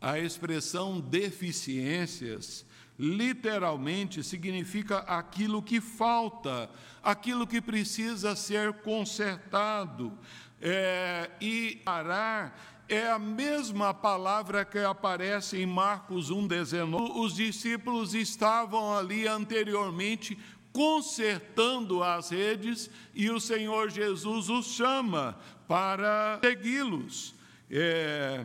A 0.00 0.18
expressão 0.18 1.00
deficiências 1.00 2.64
literalmente 2.98 4.24
significa 4.24 4.98
aquilo 4.98 5.62
que 5.62 5.80
falta, 5.80 6.68
aquilo 7.02 7.46
que 7.46 7.60
precisa 7.60 8.34
ser 8.34 8.72
consertado. 8.74 10.12
É, 10.60 11.30
e 11.40 11.80
parar 11.84 12.77
é 12.88 13.10
a 13.10 13.18
mesma 13.18 13.92
palavra 13.92 14.64
que 14.64 14.78
aparece 14.78 15.58
em 15.58 15.66
Marcos 15.66 16.30
1,19. 16.30 17.16
Os 17.16 17.34
discípulos 17.34 18.14
estavam 18.14 18.96
ali 18.96 19.28
anteriormente 19.28 20.38
consertando 20.72 22.02
as 22.02 22.30
redes 22.30 22.90
e 23.14 23.30
o 23.30 23.38
Senhor 23.38 23.90
Jesus 23.90 24.48
os 24.48 24.66
chama 24.66 25.38
para 25.66 26.38
segui-los. 26.42 27.34
É, 27.70 28.44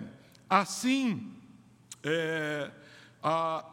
assim, 0.49 1.31
é, 2.03 2.69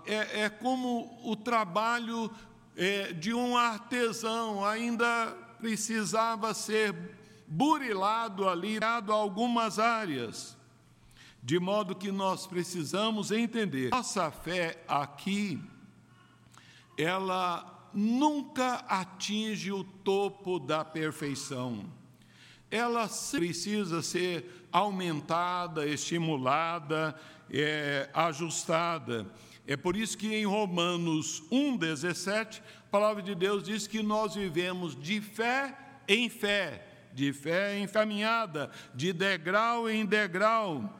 é, 0.06 0.42
é, 0.42 0.48
como 0.48 1.20
o 1.24 1.34
trabalho 1.34 2.30
é, 2.76 3.12
de 3.12 3.34
um 3.34 3.56
artesão 3.56 4.64
ainda 4.64 5.36
precisava 5.58 6.54
ser 6.54 6.94
burilado 7.48 8.48
ali, 8.48 8.78
dado 8.78 9.12
algumas 9.12 9.80
áreas. 9.80 10.59
De 11.42 11.58
modo 11.58 11.94
que 11.94 12.12
nós 12.12 12.46
precisamos 12.46 13.30
entender, 13.30 13.90
nossa 13.90 14.30
fé 14.30 14.82
aqui, 14.86 15.58
ela 16.98 17.88
nunca 17.94 18.76
atinge 18.88 19.72
o 19.72 19.82
topo 19.82 20.58
da 20.58 20.84
perfeição. 20.84 21.84
Ela 22.70 23.08
precisa 23.32 24.02
ser 24.02 24.68
aumentada, 24.70 25.86
estimulada, 25.86 27.18
é, 27.50 28.08
ajustada. 28.14 29.26
É 29.66 29.76
por 29.76 29.96
isso 29.96 30.16
que 30.16 30.34
em 30.34 30.44
Romanos 30.46 31.42
1,17, 31.50 32.60
a 32.60 32.90
palavra 32.90 33.22
de 33.22 33.34
Deus 33.34 33.62
diz 33.62 33.86
que 33.86 34.02
nós 34.02 34.34
vivemos 34.34 35.00
de 35.00 35.20
fé 35.20 35.76
em 36.06 36.28
fé, 36.28 36.86
de 37.12 37.32
fé 37.32 37.78
em 37.78 37.86
caminhada, 37.88 38.70
de 38.94 39.12
degrau 39.12 39.88
em 39.88 40.04
degrau. 40.04 40.98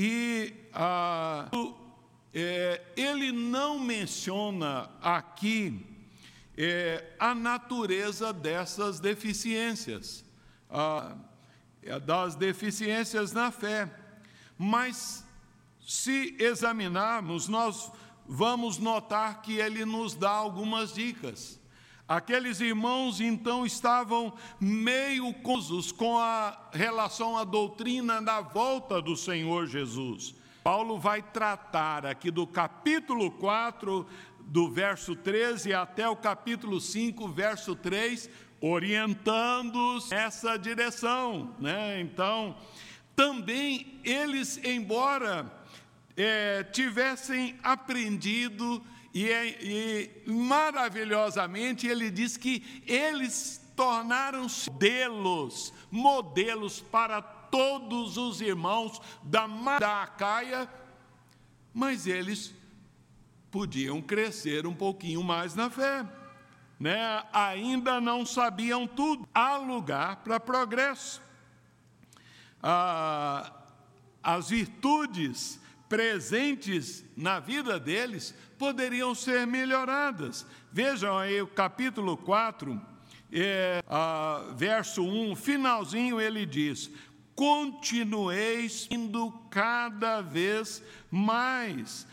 E 0.00 0.54
ah, 0.72 1.50
é, 2.32 2.80
ele 2.96 3.32
não 3.32 3.80
menciona 3.80 4.88
aqui 5.02 5.84
é, 6.56 7.16
a 7.18 7.34
natureza 7.34 8.32
dessas 8.32 9.00
deficiências, 9.00 10.24
ah, 10.70 11.16
é, 11.82 11.98
das 11.98 12.36
deficiências 12.36 13.32
na 13.32 13.50
fé. 13.50 13.92
Mas, 14.56 15.24
se 15.84 16.36
examinarmos, 16.38 17.48
nós 17.48 17.90
vamos 18.24 18.78
notar 18.78 19.42
que 19.42 19.54
ele 19.54 19.84
nos 19.84 20.14
dá 20.14 20.30
algumas 20.30 20.94
dicas. 20.94 21.58
Aqueles 22.08 22.58
irmãos 22.60 23.20
então 23.20 23.66
estavam 23.66 24.32
meio 24.58 25.30
confusos 25.34 25.92
com 25.92 26.16
a 26.16 26.58
relação 26.72 27.36
à 27.36 27.44
doutrina 27.44 28.22
da 28.22 28.40
volta 28.40 29.02
do 29.02 29.14
Senhor 29.14 29.66
Jesus. 29.66 30.34
Paulo 30.64 30.98
vai 30.98 31.20
tratar 31.20 32.06
aqui 32.06 32.30
do 32.30 32.46
capítulo 32.46 33.30
4, 33.32 34.06
do 34.40 34.70
verso 34.70 35.14
13 35.14 35.74
até 35.74 36.08
o 36.08 36.16
capítulo 36.16 36.80
5, 36.80 37.28
verso 37.28 37.76
3, 37.76 38.30
orientando-os 38.58 40.08
nessa 40.08 40.56
direção. 40.56 41.54
Né? 41.58 42.00
Então, 42.00 42.56
também 43.14 44.00
eles, 44.02 44.58
embora 44.64 45.57
é, 46.18 46.64
tivessem 46.64 47.56
aprendido 47.62 48.84
e, 49.14 49.30
é, 49.30 49.62
e 49.62 50.10
maravilhosamente 50.26 51.86
ele 51.86 52.10
diz 52.10 52.36
que 52.36 52.82
eles 52.84 53.64
tornaram-se 53.76 54.68
modelos, 54.68 55.72
modelos 55.88 56.80
para 56.80 57.22
todos 57.22 58.16
os 58.16 58.40
irmãos 58.40 59.00
da, 59.22 59.46
da 59.78 60.02
Acaia, 60.02 60.68
mas 61.72 62.08
eles 62.08 62.52
podiam 63.48 64.02
crescer 64.02 64.66
um 64.66 64.74
pouquinho 64.74 65.22
mais 65.22 65.54
na 65.54 65.70
fé. 65.70 66.04
Né? 66.80 67.22
Ainda 67.32 68.00
não 68.00 68.26
sabiam 68.26 68.88
tudo. 68.88 69.26
Há 69.32 69.56
lugar 69.56 70.16
para 70.16 70.40
progresso. 70.40 71.22
Ah, 72.60 73.52
as 74.22 74.50
virtudes 74.50 75.60
presentes 75.88 77.04
na 77.16 77.40
vida 77.40 77.80
deles 77.80 78.34
poderiam 78.58 79.14
ser 79.14 79.46
melhoradas. 79.46 80.46
Vejam 80.70 81.16
aí 81.16 81.40
o 81.40 81.46
capítulo 81.46 82.16
4, 82.16 82.80
é, 83.32 83.82
verso 84.54 85.02
1, 85.02 85.34
finalzinho 85.36 86.20
ele 86.20 86.44
diz: 86.44 86.90
continueis 87.34 88.88
indo 88.90 89.30
cada 89.50 90.20
vez 90.20 90.82
mais. 91.10 92.06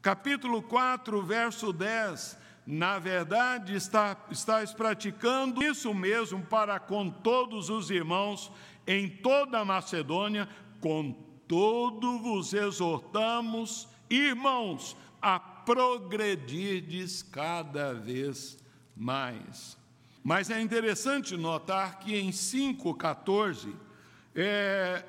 Capítulo 0.00 0.62
4, 0.62 1.22
verso 1.22 1.72
10. 1.72 2.38
Na 2.64 2.98
verdade, 2.98 3.74
está, 3.74 4.16
estás 4.30 4.72
praticando 4.72 5.64
isso 5.64 5.92
mesmo 5.92 6.42
para 6.42 6.78
com 6.78 7.10
todos 7.10 7.68
os 7.70 7.90
irmãos 7.90 8.52
em 8.86 9.08
toda 9.08 9.58
a 9.58 9.64
Macedônia, 9.64 10.48
com 10.80 11.31
todo 11.46 12.18
vos 12.18 12.52
exortamos, 12.52 13.88
irmãos, 14.08 14.96
a 15.20 15.38
progredirdes 15.38 17.22
cada 17.22 17.94
vez 17.94 18.58
mais. 18.96 19.76
Mas 20.22 20.50
é 20.50 20.60
interessante 20.60 21.36
notar 21.36 21.98
que 21.98 22.16
em 22.16 22.30
5,14, 22.30 23.74
é, 24.34 25.04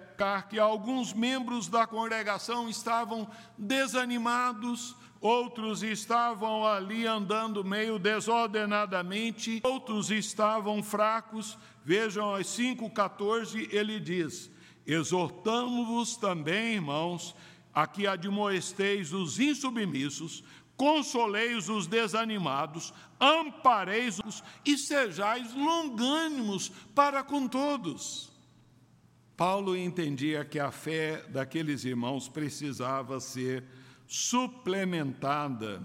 que 0.49 0.59
alguns 0.59 1.13
membros 1.13 1.67
da 1.67 1.85
congregação 1.85 2.69
estavam 2.69 3.27
desanimados, 3.57 4.95
outros 5.21 5.83
estavam 5.83 6.65
ali 6.65 7.05
andando 7.05 7.63
meio 7.63 7.99
desordenadamente, 7.99 9.61
outros 9.63 10.09
estavam 10.09 10.81
fracos. 10.81 11.57
Vejam, 11.85 12.33
às 12.33 12.47
5,14 12.47 13.69
ele 13.71 13.99
diz: 13.99 14.49
Exortamos-vos 14.85 16.17
também, 16.17 16.75
irmãos, 16.75 17.35
a 17.73 17.87
que 17.87 18.05
admoesteis 18.05 19.13
os 19.13 19.39
insubmissos, 19.39 20.43
consoleis 20.75 21.69
os 21.69 21.87
desanimados, 21.87 22.93
ampareis 23.19 24.19
os 24.25 24.43
e 24.65 24.77
sejais 24.77 25.53
longânimos 25.53 26.69
para 26.93 27.23
com 27.23 27.47
todos. 27.47 28.31
Paulo 29.35 29.75
entendia 29.75 30.45
que 30.45 30.59
a 30.59 30.71
fé 30.71 31.23
daqueles 31.29 31.85
irmãos 31.85 32.27
precisava 32.27 33.19
ser 33.19 33.63
suplementada. 34.05 35.81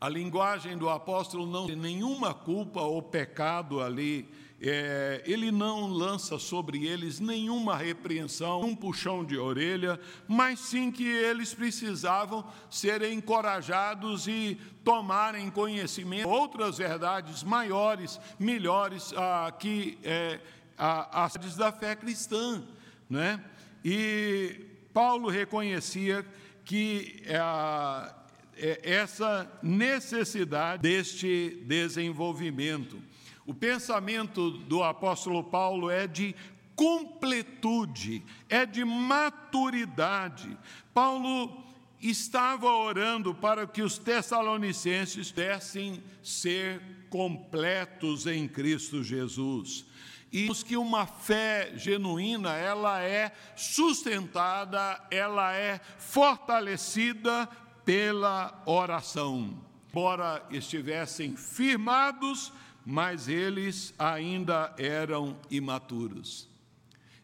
A 0.00 0.08
linguagem 0.08 0.76
do 0.76 0.88
apóstolo 0.88 1.46
não 1.46 1.66
tem 1.66 1.76
nenhuma 1.76 2.32
culpa 2.32 2.80
ou 2.80 3.02
pecado 3.02 3.80
ali 3.82 4.28
é, 4.60 5.22
ele 5.26 5.50
não 5.50 5.86
lança 5.86 6.38
sobre 6.38 6.86
eles 6.86 7.20
nenhuma 7.20 7.76
repreensão, 7.76 8.62
um 8.62 8.74
puxão 8.74 9.24
de 9.24 9.36
orelha, 9.36 10.00
mas 10.26 10.60
sim 10.60 10.90
que 10.90 11.06
eles 11.06 11.52
precisavam 11.52 12.44
ser 12.70 13.02
encorajados 13.02 14.26
e 14.26 14.58
tomarem 14.82 15.50
conhecimento 15.50 16.28
outras 16.28 16.78
verdades 16.78 17.42
maiores, 17.42 18.20
melhores 18.38 19.12
que 19.58 19.98
é, 20.02 20.40
as 20.76 21.34
da 21.56 21.70
fé 21.70 21.94
cristã, 21.94 22.62
né? 23.08 23.42
E 23.84 24.66
Paulo 24.92 25.28
reconhecia 25.28 26.24
que 26.64 27.22
ah, 27.28 28.14
é, 28.56 28.80
essa 28.82 29.50
necessidade 29.62 30.82
deste 30.82 31.62
desenvolvimento. 31.66 32.98
O 33.46 33.52
pensamento 33.52 34.50
do 34.50 34.82
apóstolo 34.82 35.44
Paulo 35.44 35.90
é 35.90 36.06
de 36.06 36.34
completude, 36.74 38.22
é 38.48 38.64
de 38.64 38.84
maturidade. 38.84 40.56
Paulo 40.92 41.62
estava 42.00 42.68
orando 42.68 43.34
para 43.34 43.66
que 43.66 43.82
os 43.82 43.98
tessalonicenses 43.98 45.30
pudessem 45.30 46.02
ser 46.22 46.82
completos 47.10 48.26
em 48.26 48.48
Cristo 48.48 49.02
Jesus. 49.02 49.86
E 50.32 50.48
que 50.64 50.76
uma 50.76 51.06
fé 51.06 51.72
genuína, 51.76 52.54
ela 52.54 53.00
é 53.00 53.30
sustentada, 53.54 55.00
ela 55.10 55.54
é 55.54 55.80
fortalecida 55.98 57.48
pela 57.84 58.62
oração. 58.66 59.56
Embora 59.90 60.44
estivessem 60.50 61.36
firmados 61.36 62.52
mas 62.84 63.28
eles 63.28 63.94
ainda 63.98 64.74
eram 64.78 65.36
imaturos. 65.50 66.48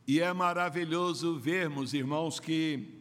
E 0.06 0.20
é 0.20 0.32
maravilhoso 0.32 1.38
vermos, 1.38 1.94
irmãos, 1.94 2.40
que 2.40 3.00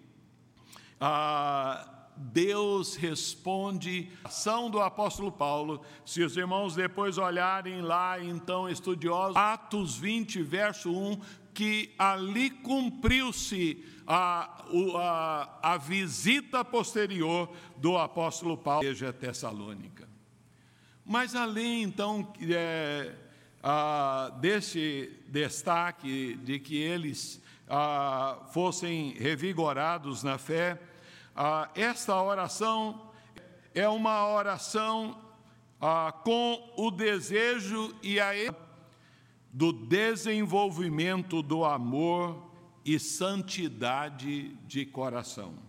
ah, 1.00 2.08
Deus 2.18 2.96
responde 2.96 4.12
a 4.24 4.28
ação 4.28 4.70
do 4.70 4.82
apóstolo 4.82 5.32
Paulo. 5.32 5.82
Se 6.06 6.22
os 6.22 6.36
irmãos 6.36 6.76
depois 6.76 7.18
olharem 7.18 7.82
lá, 7.82 8.22
então, 8.22 8.70
estudiosos, 8.70 9.38
Atos 9.38 9.98
20, 9.98 10.44
verso 10.44 10.92
1, 10.92 11.22
que 11.54 11.94
ali 11.98 12.50
cumpriu-se 12.50 13.86
a, 14.06 14.66
a, 14.98 15.74
a 15.74 15.78
visita 15.78 16.66
posterior 16.66 17.50
do 17.78 17.98
apóstolo 17.98 18.58
Paulo 18.58 18.82
à 18.82 18.84
igreja 18.84 19.14
tessalônica. 19.14 20.09
Mas 21.12 21.34
além, 21.34 21.82
então, 21.82 22.32
é, 22.40 23.16
desse 24.40 25.12
destaque 25.28 26.36
de 26.44 26.60
que 26.60 26.78
eles 26.78 27.42
fossem 28.52 29.14
revigorados 29.14 30.22
na 30.22 30.38
fé, 30.38 30.80
esta 31.74 32.22
oração 32.22 33.10
é 33.74 33.90
uma 33.90 34.28
oração 34.28 35.20
com 36.24 36.74
o 36.78 36.92
desejo 36.92 37.92
e 38.04 38.20
a 38.20 38.54
do 39.52 39.74
desenvolvimento 39.74 41.42
do 41.42 41.66
amor 41.66 42.52
e 42.86 43.00
santidade 43.00 44.50
de 44.68 44.86
coração 44.86 45.69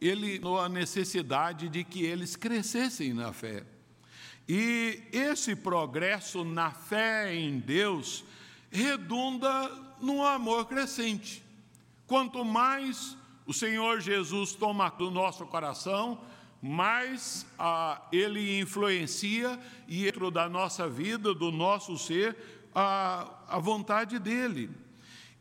ele 0.00 0.40
a 0.62 0.68
necessidade 0.68 1.68
de 1.68 1.84
que 1.84 2.04
eles 2.04 2.36
crescessem 2.36 3.12
na 3.12 3.32
fé. 3.32 3.64
E 4.48 5.02
esse 5.12 5.54
progresso 5.54 6.44
na 6.44 6.70
fé 6.70 7.34
em 7.34 7.58
Deus 7.58 8.24
redunda 8.70 9.70
no 10.00 10.24
amor 10.24 10.66
crescente. 10.66 11.42
Quanto 12.06 12.44
mais 12.44 13.16
o 13.46 13.52
Senhor 13.52 14.00
Jesus 14.00 14.54
toma 14.54 14.88
do 14.90 15.10
nosso 15.10 15.44
coração, 15.46 16.20
mais 16.62 17.46
ah, 17.58 18.02
ele 18.10 18.58
influencia 18.58 19.58
e 19.86 20.04
dentro 20.04 20.30
da 20.30 20.48
nossa 20.48 20.88
vida, 20.88 21.34
do 21.34 21.52
nosso 21.52 21.96
ser, 21.98 22.36
a, 22.74 23.28
a 23.48 23.58
vontade 23.58 24.18
dele. 24.18 24.70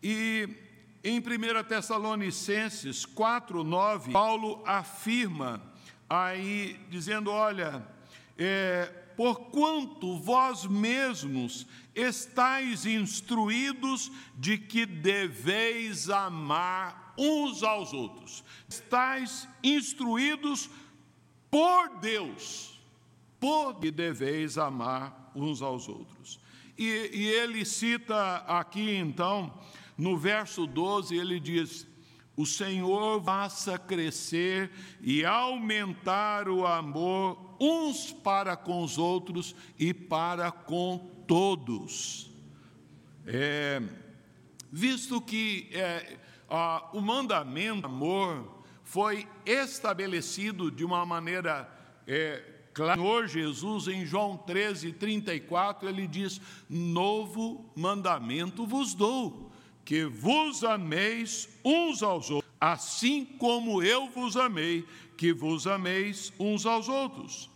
E 0.02 0.50
em 1.08 1.20
1 1.20 1.64
Tessalonicenses 1.64 3.06
4, 3.06 3.64
9, 3.64 4.12
Paulo 4.12 4.62
afirma 4.66 5.62
aí, 6.10 6.78
dizendo: 6.90 7.32
Olha, 7.32 7.88
é, 8.38 8.86
porquanto 9.16 10.18
vós 10.20 10.66
mesmos 10.66 11.66
estáis 11.96 12.86
instruídos 12.86 14.12
de 14.36 14.58
que 14.58 14.86
deveis 14.86 16.10
amar 16.10 17.14
uns 17.18 17.64
aos 17.64 17.94
outros, 17.94 18.44
estáis 18.68 19.48
instruídos 19.64 20.70
por 21.50 22.00
Deus, 22.02 22.78
por 23.40 23.80
que 23.80 23.92
deveis 23.92 24.58
amar 24.58 25.32
uns 25.34 25.62
aos 25.62 25.88
outros. 25.88 26.38
E, 26.78 27.10
e 27.14 27.28
ele 27.28 27.64
cita 27.64 28.44
aqui 28.48 28.98
então 28.98 29.52
no 29.98 30.16
verso 30.16 30.68
12, 30.68 31.16
ele 31.16 31.40
diz: 31.40 31.88
O 32.36 32.46
Senhor 32.46 33.22
faça 33.24 33.80
crescer 33.80 34.70
e 35.02 35.26
aumentar 35.26 36.48
o 36.48 36.68
amor 36.68 37.56
uns 37.60 38.14
para 38.14 38.56
com 38.56 38.84
os 38.84 39.00
outros 39.00 39.56
e 39.80 39.94
para 39.94 40.52
com 40.52 41.00
todos. 41.26 42.30
É, 43.26 43.82
visto 44.72 45.20
que 45.20 45.68
é, 45.72 46.18
a, 46.48 46.90
o 46.94 47.02
mandamento 47.02 47.88
amor 47.88 48.64
foi 48.84 49.28
estabelecido 49.46 50.72
de 50.72 50.86
uma 50.86 51.06
maneira 51.06 51.70
é, 52.06 52.44
clara. 52.72 53.02
O 53.02 53.04
Senhor 53.04 53.28
Jesus, 53.28 53.88
em 53.88 54.06
João 54.06 54.38
13, 54.38 54.94
34, 54.94 55.90
ele 55.90 56.06
diz: 56.06 56.40
Novo 56.70 57.70
mandamento 57.76 58.66
vos 58.68 58.94
dou 58.94 59.47
que 59.88 60.04
vos 60.04 60.66
ameis 60.66 61.48
uns 61.64 62.04
aos 62.04 62.30
outros, 62.30 62.52
assim 62.60 63.24
como 63.24 63.82
eu 63.82 64.10
vos 64.10 64.36
amei, 64.36 64.86
que 65.16 65.32
vos 65.32 65.66
ameis 65.66 66.34
uns 66.38 66.66
aos 66.66 66.90
outros. 66.90 67.50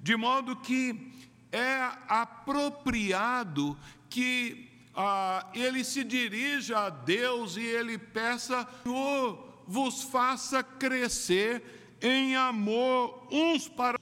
De 0.00 0.16
modo 0.16 0.56
que 0.56 1.12
é 1.52 1.78
apropriado 2.08 3.78
que 4.08 4.70
ah, 4.94 5.50
ele 5.52 5.84
se 5.84 6.02
dirija 6.02 6.78
a 6.78 6.88
Deus 6.88 7.58
e 7.58 7.64
ele 7.64 7.98
peça, 7.98 8.66
Senhor, 8.82 9.62
vos 9.66 10.02
faça 10.04 10.62
crescer 10.62 11.98
em 12.00 12.36
amor 12.36 13.28
uns 13.30 13.68
para 13.68 14.00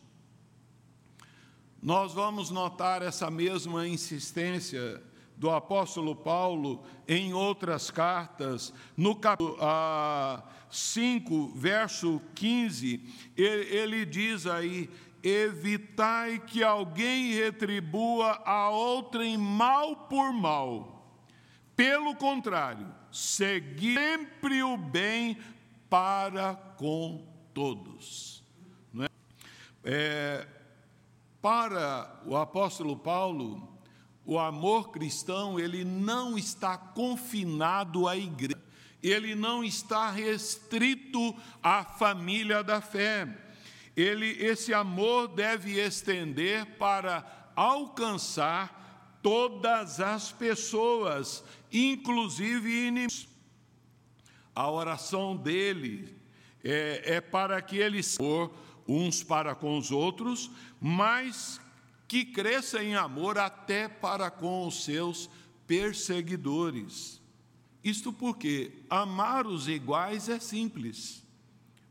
nós 1.82 2.14
vamos 2.14 2.50
notar 2.50 3.02
essa 3.02 3.28
mesma 3.32 3.87
insistência 3.88 5.02
do 5.37 5.51
apóstolo 5.51 6.14
Paulo 6.14 6.85
em 7.07 7.33
outras 7.33 7.90
cartas, 7.90 8.73
no 8.97 9.16
capítulo 9.16 9.57
5, 10.70 11.53
verso 11.55 12.20
15, 12.35 13.01
ele, 13.37 13.77
ele 13.77 14.07
diz 14.07 14.47
aí: 14.47 14.90
evitai 15.23 16.38
que 16.38 16.62
alguém 16.62 17.33
retribua 17.33 18.42
a 18.44 18.68
outrem 18.68 19.38
mal 19.38 19.97
por 20.09 20.33
mal. 20.33 20.94
Pelo 21.75 22.14
contrário, 22.14 22.87
segui 23.11 23.94
sempre 23.94 24.62
o 24.62 24.77
bem 24.77 25.38
para 25.88 26.55
com 26.55 27.27
todos. 27.53 28.44
É? 29.01 29.09
É, 29.85 30.47
para 31.40 32.20
o 32.27 32.37
apóstolo 32.37 32.97
Paulo, 32.97 33.73
o 34.26 34.38
amor 34.38 34.90
cristão, 34.90 35.60
ele 35.60 35.84
não 35.84 36.38
está 36.38 36.76
confinado 36.76 38.08
à 38.08 38.16
igreja. 38.16 38.62
ele 39.02 39.34
não 39.34 39.62
está 39.62 40.10
restrito 40.10 41.37
à 41.62 41.84
família 41.84 42.62
da 42.64 42.80
fé. 42.80 43.28
Ele, 43.94 44.26
esse 44.42 44.72
amor 44.72 45.28
deve 45.28 45.78
estender 45.78 46.64
para 46.78 47.52
alcançar 47.54 49.18
todas 49.22 50.00
as 50.00 50.32
pessoas, 50.32 51.44
inclusive 51.70 52.87
inimigos. 52.88 53.28
A 54.54 54.70
oração 54.70 55.37
dele 55.37 56.16
é, 56.62 57.16
é 57.16 57.20
para 57.20 57.60
que 57.60 57.76
eles 57.76 58.16
uns 58.87 59.22
para 59.22 59.54
com 59.54 59.76
os 59.78 59.90
outros, 59.90 60.50
mas 60.80 61.60
que 62.14 62.24
cresça 62.24 62.81
em 62.81 62.94
amor 62.94 63.38
até 63.38 63.88
para 63.88 64.31
com 64.31 64.68
os 64.68 64.85
seus 64.85 65.29
perseguidores. 65.66 67.20
Isto 67.83 68.12
porque 68.12 68.70
amar 68.88 69.48
os 69.48 69.66
iguais 69.66 70.29
é 70.29 70.38
simples. 70.38 71.24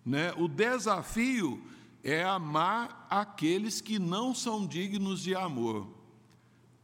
Né? 0.06 0.32
O 0.38 0.48
desafio 0.48 1.62
é 2.02 2.24
amar 2.24 3.06
aqueles 3.10 3.82
que 3.82 4.00
não 4.00 4.34
são 4.34 4.66
dignos 4.66 5.24
de 5.24 5.36
amor. 5.36 5.90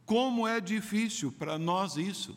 Como 0.04 0.46
é 0.46 0.60
difícil 0.60 1.32
para 1.32 1.58
nós 1.58 1.96
isso. 1.96 2.36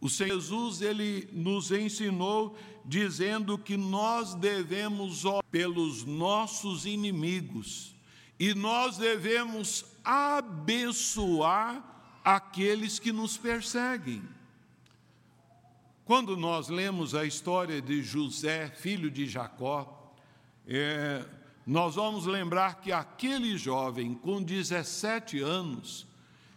O 0.00 0.08
Senhor 0.08 0.40
Jesus 0.40 0.82
ele 0.82 1.28
nos 1.32 1.72
ensinou 1.72 2.56
dizendo 2.84 3.58
que 3.58 3.76
nós 3.76 4.36
devemos 4.36 5.24
orar 5.24 5.42
pelos 5.50 6.04
nossos 6.04 6.86
inimigos 6.86 7.92
e 8.38 8.54
nós 8.54 8.98
devemos 8.98 9.91
abençoar 10.04 11.82
aqueles 12.24 12.98
que 12.98 13.12
nos 13.12 13.36
perseguem. 13.36 14.22
Quando 16.04 16.36
nós 16.36 16.68
lemos 16.68 17.14
a 17.14 17.24
história 17.24 17.80
de 17.80 18.02
José, 18.02 18.68
filho 18.68 19.10
de 19.10 19.26
Jacó, 19.26 20.12
é, 20.66 21.24
nós 21.66 21.94
vamos 21.94 22.26
lembrar 22.26 22.80
que 22.80 22.90
aquele 22.90 23.56
jovem, 23.56 24.14
com 24.14 24.42
17 24.42 25.40
anos, 25.40 26.06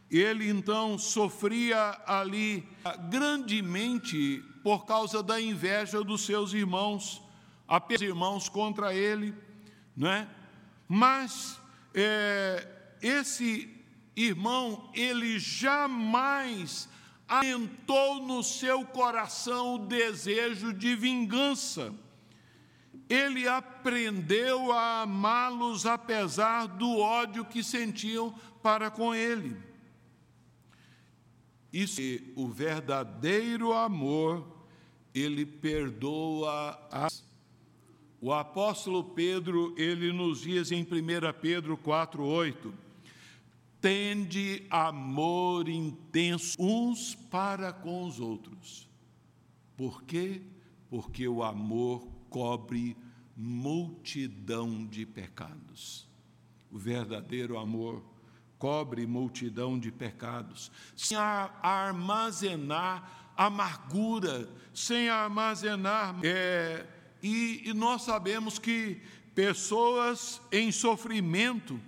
ele 0.09 0.49
então 0.49 0.97
sofria 0.97 1.99
ali 2.07 2.67
grandemente 3.09 4.43
por 4.63 4.85
causa 4.85 5.21
da 5.21 5.39
inveja 5.39 6.03
dos 6.03 6.25
seus 6.25 6.53
irmãos, 6.53 7.21
apenas 7.67 8.01
irmãos 8.01 8.49
contra 8.49 8.93
ele, 8.93 9.33
não 9.95 10.09
é? 10.09 10.27
Mas 10.87 11.59
é, 11.93 12.67
esse 13.05 13.69
irmão, 14.15 14.89
ele 14.95 15.37
jamais 15.37 16.89
aumentou 17.27 18.25
no 18.25 18.41
seu 18.41 18.83
coração 18.83 19.75
o 19.75 19.85
desejo 19.85 20.73
de 20.73 20.95
vingança. 20.95 21.93
Ele 23.07 23.47
aprendeu 23.47 24.71
a 24.71 25.03
amá-los 25.03 25.85
apesar 25.85 26.65
do 26.65 26.97
ódio 26.97 27.45
que 27.45 27.63
sentiam 27.63 28.33
para 28.63 28.89
com 28.89 29.13
ele. 29.13 29.55
Isso, 31.71 32.01
o 32.35 32.47
verdadeiro 32.47 33.71
amor, 33.71 34.47
ele 35.13 35.45
perdoa 35.45 36.79
as. 36.91 37.23
O 38.19 38.33
apóstolo 38.33 39.03
Pedro, 39.03 39.75
ele 39.77 40.11
nos 40.11 40.41
diz 40.41 40.71
em 40.71 40.81
1 40.81 40.87
Pedro 41.39 41.77
4:8, 41.77 42.84
tende 43.85 44.65
amor 44.67 45.69
intenso 45.69 46.55
uns 46.59 47.13
para 47.13 47.71
com 47.71 48.07
os 48.07 48.19
outros. 48.19 48.89
Por 49.77 50.01
quê? 50.01 50.41
Porque 50.89 51.27
o 51.27 51.43
amor 51.43 52.07
cobre 52.27 52.97
multidão 53.37 54.87
de 54.87 55.05
pecados. 55.05 56.09
O 56.71 56.79
verdadeiro 56.79 57.59
amor 57.59 58.03
cobre 58.57 59.05
multidão 59.05 59.77
de 59.77 59.91
pecados. 59.91 60.71
Sem 60.95 61.15
armazenar 61.15 63.33
amargura, 63.37 64.49
sem 64.73 65.09
armazenar. 65.09 66.19
É, 66.23 66.87
e, 67.21 67.69
e 67.69 67.73
nós 67.75 68.01
sabemos 68.01 68.57
que 68.57 68.99
pessoas 69.35 70.41
em 70.51 70.71
sofrimento, 70.71 71.79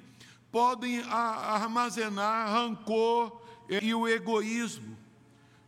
podem 0.51 0.99
armazenar 1.01 2.51
rancor 2.51 3.41
e 3.69 3.93
o 3.93 4.07
egoísmo. 4.07 4.97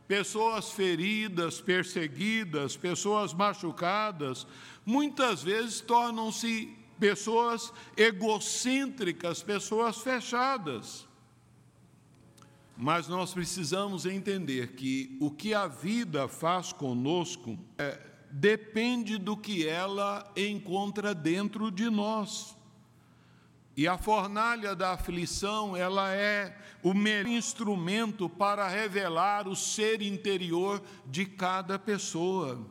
Pessoas 0.08 0.72
feridas, 0.72 1.60
perseguidas, 1.60 2.76
pessoas 2.76 3.32
machucadas, 3.32 4.46
muitas 4.84 5.42
vezes 5.42 5.80
tornam-se 5.80 6.76
pessoas 6.98 7.72
egocêntricas, 7.96 9.42
pessoas 9.42 9.98
fechadas. 9.98 11.06
Mas 12.76 13.06
nós 13.08 13.32
precisamos 13.32 14.06
entender 14.06 14.72
que 14.72 15.16
o 15.20 15.30
que 15.30 15.54
a 15.54 15.66
vida 15.66 16.26
faz 16.26 16.72
conosco 16.72 17.58
é, 17.78 18.00
depende 18.30 19.18
do 19.18 19.36
que 19.36 19.66
ela 19.66 20.30
encontra 20.36 21.14
dentro 21.14 21.70
de 21.70 21.90
nós. 21.90 22.56
E 23.76 23.86
a 23.86 23.96
fornalha 23.96 24.74
da 24.74 24.92
aflição, 24.92 25.76
ela 25.76 26.12
é 26.12 26.56
o 26.82 26.92
melhor 26.92 27.30
instrumento 27.30 28.28
para 28.28 28.66
revelar 28.68 29.46
o 29.46 29.54
ser 29.54 30.02
interior 30.02 30.82
de 31.06 31.24
cada 31.24 31.78
pessoa. 31.78 32.66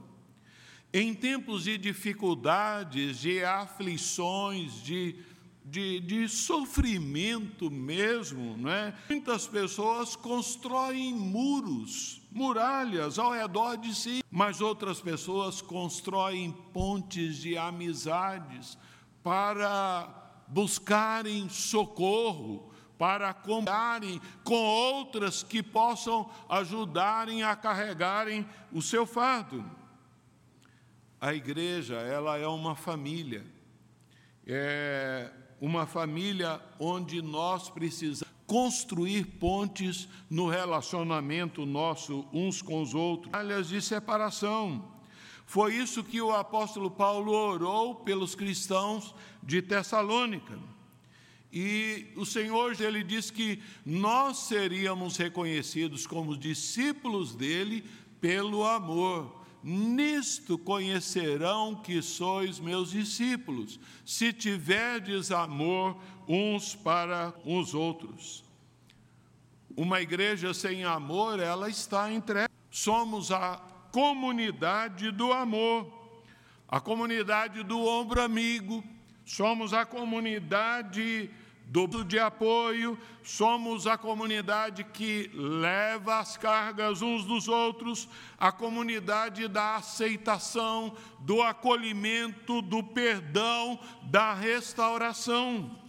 Em 0.92 1.14
tempos 1.14 1.64
de 1.64 1.78
dificuldades, 1.78 3.20
de 3.20 3.44
aflições, 3.44 4.82
de, 4.84 5.16
de, 5.64 6.00
de 6.00 6.28
sofrimento 6.28 7.70
mesmo, 7.70 8.58
não 8.58 8.72
é? 8.72 8.94
muitas 9.08 9.48
pessoas 9.48 10.16
constroem 10.16 11.14
muros, 11.14 12.22
muralhas 12.32 13.20
ao 13.20 13.32
redor 13.32 13.78
de 13.78 13.96
si, 13.96 14.24
mas 14.32 14.62
outras 14.62 15.00
pessoas 15.00 15.62
constroem 15.62 16.52
pontes 16.74 17.38
de 17.38 17.56
amizades 17.56 18.78
para 19.24 20.29
buscarem 20.50 21.48
socorro, 21.50 22.70
para 22.98 23.34
comprarem 23.34 24.20
com 24.44 24.62
outras 24.62 25.42
que 25.42 25.64
possam 25.64 26.30
ajudarem 26.50 27.44
a 27.44 27.56
carregarem 27.56 28.46
o 28.74 28.82
seu 28.82 29.06
fardo. 29.06 29.64
A 31.22 31.34
igreja, 31.34 31.96
ela 31.96 32.38
é 32.38 32.46
uma 32.46 32.76
família. 32.76 33.46
É 34.46 35.32
uma 35.62 35.86
família 35.86 36.62
onde 36.78 37.22
nós 37.22 37.70
precisamos 37.70 38.34
construir 38.46 39.26
pontes 39.26 40.10
no 40.30 40.50
relacionamento 40.50 41.66
nosso 41.66 42.26
uns 42.34 42.62
com 42.62 42.82
os 42.82 42.94
outros, 42.94 43.32
falhas 43.32 43.70
de 43.70 43.82
separação. 43.82 44.84
Foi 45.46 45.76
isso 45.76 46.04
que 46.04 46.22
o 46.22 46.32
apóstolo 46.32 46.92
Paulo 46.92 47.32
orou 47.32 47.96
pelos 47.96 48.36
cristãos 48.36 49.14
de 49.44 49.62
Tessalônica. 49.62 50.58
E 51.52 52.08
o 52.16 52.26
Senhor 52.26 52.80
ele 52.80 53.04
diz 53.04 53.32
que 53.32 53.62
nós 53.86 54.38
seríamos 54.38 55.18
reconhecidos 55.18 56.06
como 56.06 56.38
discípulos 56.38 57.34
dele 57.34 57.84
pelo 58.22 58.64
amor. 58.64 59.40
Nisto 59.64 60.58
conhecerão 60.58 61.76
que 61.76 62.02
sois 62.02 62.60
meus 62.60 62.92
discípulos, 62.92 63.80
se 64.06 64.32
tiverdes 64.32 65.32
amor 65.32 65.98
uns 66.28 66.76
para 66.76 67.34
os 67.44 67.74
outros. 67.74 68.44
Uma 69.76 70.02
igreja 70.02 70.54
sem 70.54 70.84
amor, 70.84 71.40
ela 71.40 71.70
está 71.70 72.12
entregue. 72.12 72.54
Somos 72.72 73.32
a 73.32 73.58
comunidade 73.92 75.12
do 75.12 75.34
amor, 75.34 75.92
a 76.68 76.80
comunidade 76.80 77.64
do 77.64 77.80
ombro 77.86 78.22
amigo, 78.22 78.84
somos 79.30 79.74
a 79.74 79.86
comunidade 79.86 81.30
do 81.68 82.04
de 82.04 82.18
apoio, 82.18 82.98
somos 83.22 83.86
a 83.86 83.96
comunidade 83.96 84.84
que 84.84 85.30
leva 85.36 86.18
as 86.18 86.36
cargas 86.36 87.04
uns 87.04 87.26
dos 87.26 87.48
outros, 87.48 88.10
a 88.40 88.52
comunidade 88.52 89.48
da 89.48 89.76
aceitação, 89.76 90.98
do 91.20 91.44
acolhimento, 91.44 92.60
do 92.64 92.82
perdão, 92.82 93.80
da 94.02 94.34
restauração. 94.34 95.80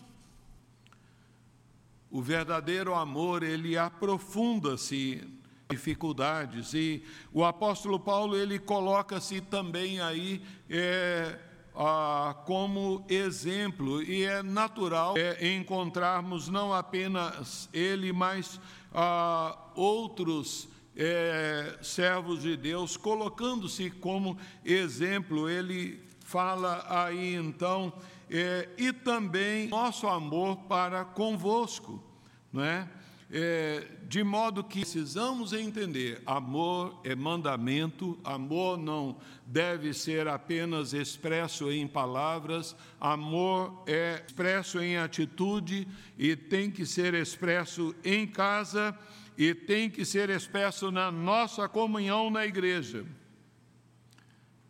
O 2.11 2.21
verdadeiro 2.21 2.95
amor, 2.95 3.43
ele 3.43 3.79
aprofunda-se 3.79 5.27
dificuldades. 5.71 6.75
E 6.75 7.03
o 7.33 7.43
apóstolo 7.43 7.99
Paulo 7.99 8.37
ele 8.37 8.59
coloca-se 8.59 9.41
também 9.41 9.99
aí 9.99 10.43
é, 10.69 11.39
ah, 11.83 12.35
como 12.45 13.03
exemplo 13.09 14.03
e 14.03 14.23
é 14.23 14.43
natural 14.43 15.17
é, 15.17 15.55
encontrarmos 15.55 16.47
não 16.47 16.75
apenas 16.75 17.71
ele, 17.73 18.13
mas 18.13 18.61
ah, 18.93 19.57
outros 19.75 20.69
é, 20.95 21.79
servos 21.81 22.43
de 22.43 22.55
Deus, 22.55 22.99
colocando-se 22.99 23.91
como 23.91 24.37
exemplo. 24.63 25.49
Ele 25.49 26.05
fala 26.21 26.85
aí 26.87 27.35
então, 27.35 27.91
é, 28.29 28.69
e 28.77 28.93
também 28.93 29.69
nosso 29.69 30.07
amor 30.07 30.57
para 30.69 31.03
convosco, 31.03 32.05
não 32.53 32.63
é? 32.63 32.87
É, 33.33 33.87
de 34.09 34.25
modo 34.25 34.65
que 34.65 34.81
precisamos 34.81 35.53
entender: 35.53 36.21
amor 36.27 37.01
é 37.05 37.15
mandamento, 37.15 38.19
amor 38.25 38.77
não 38.77 39.19
deve 39.47 39.95
ser 39.95 40.27
apenas 40.27 40.93
expresso 40.93 41.71
em 41.71 41.87
palavras, 41.87 42.75
amor 43.01 43.85
é 43.87 44.25
expresso 44.27 44.81
em 44.81 44.97
atitude 44.97 45.87
e 46.19 46.35
tem 46.35 46.73
que 46.73 46.85
ser 46.85 47.15
expresso 47.15 47.95
em 48.05 48.27
casa 48.27 48.99
e 49.39 49.55
tem 49.55 49.89
que 49.89 50.05
ser 50.05 50.29
expresso 50.29 50.91
na 50.91 51.13
nossa 51.13 51.69
comunhão 51.69 52.31
na 52.31 52.45
igreja. 52.45 53.07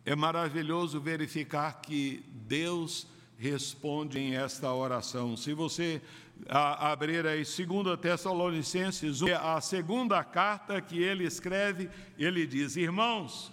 É 0.05 0.15
maravilhoso 0.15 1.01
verificar 1.01 1.81
que 1.81 2.23
Deus 2.27 3.07
responde 3.37 4.19
em 4.19 4.35
esta 4.35 4.71
oração. 4.71 5.35
Se 5.35 5.51
você 5.51 5.99
a, 6.49 6.91
abrir 6.91 7.25
aí 7.25 7.43
2 7.43 7.99
Tessalonicenses, 7.99 9.21
a 9.41 9.59
segunda 9.61 10.23
carta 10.23 10.81
que 10.81 11.01
ele 11.01 11.23
escreve, 11.23 11.89
ele 12.17 12.45
diz: 12.45 12.75
Irmãos, 12.75 13.51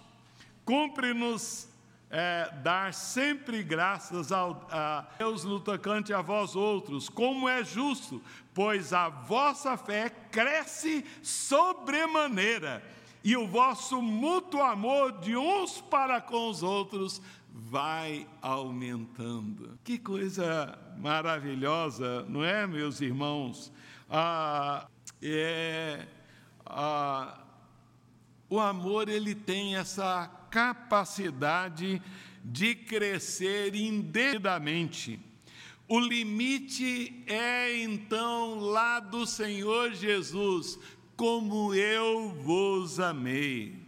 cumpre-nos 0.65 1.69
é, 2.09 2.51
dar 2.63 2.93
sempre 2.93 3.61
graças 3.61 4.31
ao, 4.31 4.67
a 4.71 5.05
Deus 5.17 5.43
no 5.43 5.59
tocante 5.59 6.13
a 6.13 6.21
vós 6.21 6.55
outros, 6.55 7.07
como 7.07 7.47
é 7.47 7.63
justo, 7.63 8.21
pois 8.53 8.93
a 8.93 9.09
vossa 9.09 9.77
fé 9.77 10.09
cresce 10.31 11.05
sobremaneira 11.21 12.83
e 13.23 13.35
o 13.35 13.47
vosso 13.47 14.01
mútuo 14.01 14.61
amor 14.61 15.19
de 15.19 15.35
uns 15.35 15.81
para 15.81 16.21
com 16.21 16.49
os 16.49 16.63
outros 16.63 17.21
vai 17.69 18.27
aumentando. 18.41 19.77
Que 19.83 19.99
coisa 19.99 20.77
maravilhosa, 20.97 22.25
não 22.27 22.43
é, 22.43 22.65
meus 22.65 22.99
irmãos? 22.99 23.71
Ah, 24.09 24.87
é, 25.21 26.07
ah, 26.65 27.43
o 28.49 28.59
amor 28.59 29.07
ele 29.07 29.35
tem 29.35 29.75
essa 29.75 30.27
capacidade 30.49 32.01
de 32.43 32.73
crescer 32.73 33.75
indevidamente. 33.75 35.19
O 35.87 35.99
limite 35.99 37.23
é 37.27 37.83
então 37.83 38.59
lá 38.59 38.99
do 38.99 39.27
Senhor 39.27 39.93
Jesus, 39.93 40.79
como 41.15 41.73
eu 41.75 42.29
vos 42.29 42.99
amei. 42.99 43.78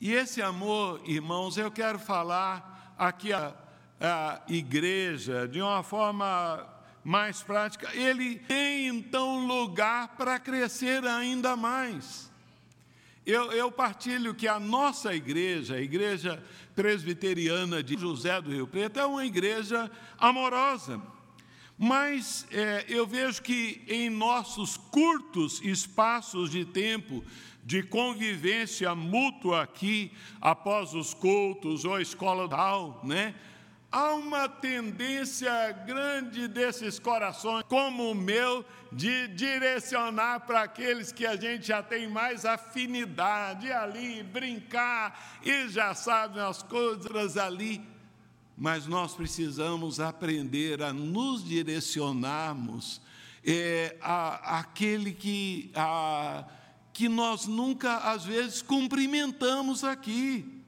E 0.00 0.12
esse 0.12 0.40
amor, 0.40 1.00
irmãos, 1.04 1.56
eu 1.56 1.72
quero 1.72 1.98
falar 1.98 2.94
aqui 2.96 3.32
a, 3.32 3.52
a 4.00 4.40
igreja 4.46 5.48
de 5.48 5.60
uma 5.60 5.82
forma 5.82 6.64
mais 7.02 7.42
prática. 7.42 7.90
Ele 7.92 8.36
tem 8.36 8.86
então 8.86 9.44
lugar 9.44 10.14
para 10.16 10.38
crescer 10.38 11.04
ainda 11.04 11.56
mais. 11.56 12.30
Eu, 13.26 13.50
eu, 13.50 13.72
partilho 13.72 14.36
que 14.36 14.46
a 14.46 14.60
nossa 14.60 15.12
igreja, 15.14 15.74
a 15.74 15.80
igreja 15.80 16.42
presbiteriana 16.76 17.82
de 17.82 17.98
José 17.98 18.40
do 18.40 18.52
Rio 18.52 18.68
Preto, 18.68 19.00
é 19.00 19.04
uma 19.04 19.26
igreja 19.26 19.90
amorosa. 20.16 21.02
Mas 21.76 22.46
é, 22.52 22.84
eu 22.88 23.04
vejo 23.04 23.42
que 23.42 23.82
em 23.88 24.08
nossos 24.08 24.76
curtos 24.76 25.60
espaços 25.60 26.50
de 26.50 26.64
tempo 26.64 27.24
de 27.68 27.82
convivência 27.82 28.94
mútua 28.94 29.60
aqui, 29.60 30.10
após 30.40 30.94
os 30.94 31.12
cultos 31.12 31.84
ou 31.84 31.96
a 31.96 32.00
escola 32.00 32.48
tal, 32.48 32.98
né? 33.04 33.34
Há 33.92 34.14
uma 34.14 34.48
tendência 34.48 35.70
grande 35.86 36.48
desses 36.48 36.98
corações, 36.98 37.66
como 37.68 38.10
o 38.10 38.14
meu, 38.14 38.64
de 38.90 39.28
direcionar 39.28 40.46
para 40.46 40.62
aqueles 40.62 41.12
que 41.12 41.26
a 41.26 41.36
gente 41.36 41.66
já 41.66 41.82
tem 41.82 42.08
mais 42.08 42.46
afinidade 42.46 43.70
ali, 43.70 44.22
brincar 44.22 45.38
e 45.44 45.68
já 45.68 45.94
sabem 45.94 46.42
as 46.42 46.62
coisas 46.62 47.36
ali. 47.36 47.82
Mas 48.56 48.86
nós 48.86 49.14
precisamos 49.14 50.00
aprender 50.00 50.82
a 50.82 50.90
nos 50.90 51.44
direcionarmos 51.44 52.98
é, 53.44 53.94
a, 54.00 54.58
aquele 54.60 55.12
que. 55.12 55.70
A, 55.74 56.46
que 56.98 57.08
nós 57.08 57.46
nunca, 57.46 57.98
às 57.98 58.24
vezes, 58.24 58.60
cumprimentamos 58.60 59.84
aqui. 59.84 60.64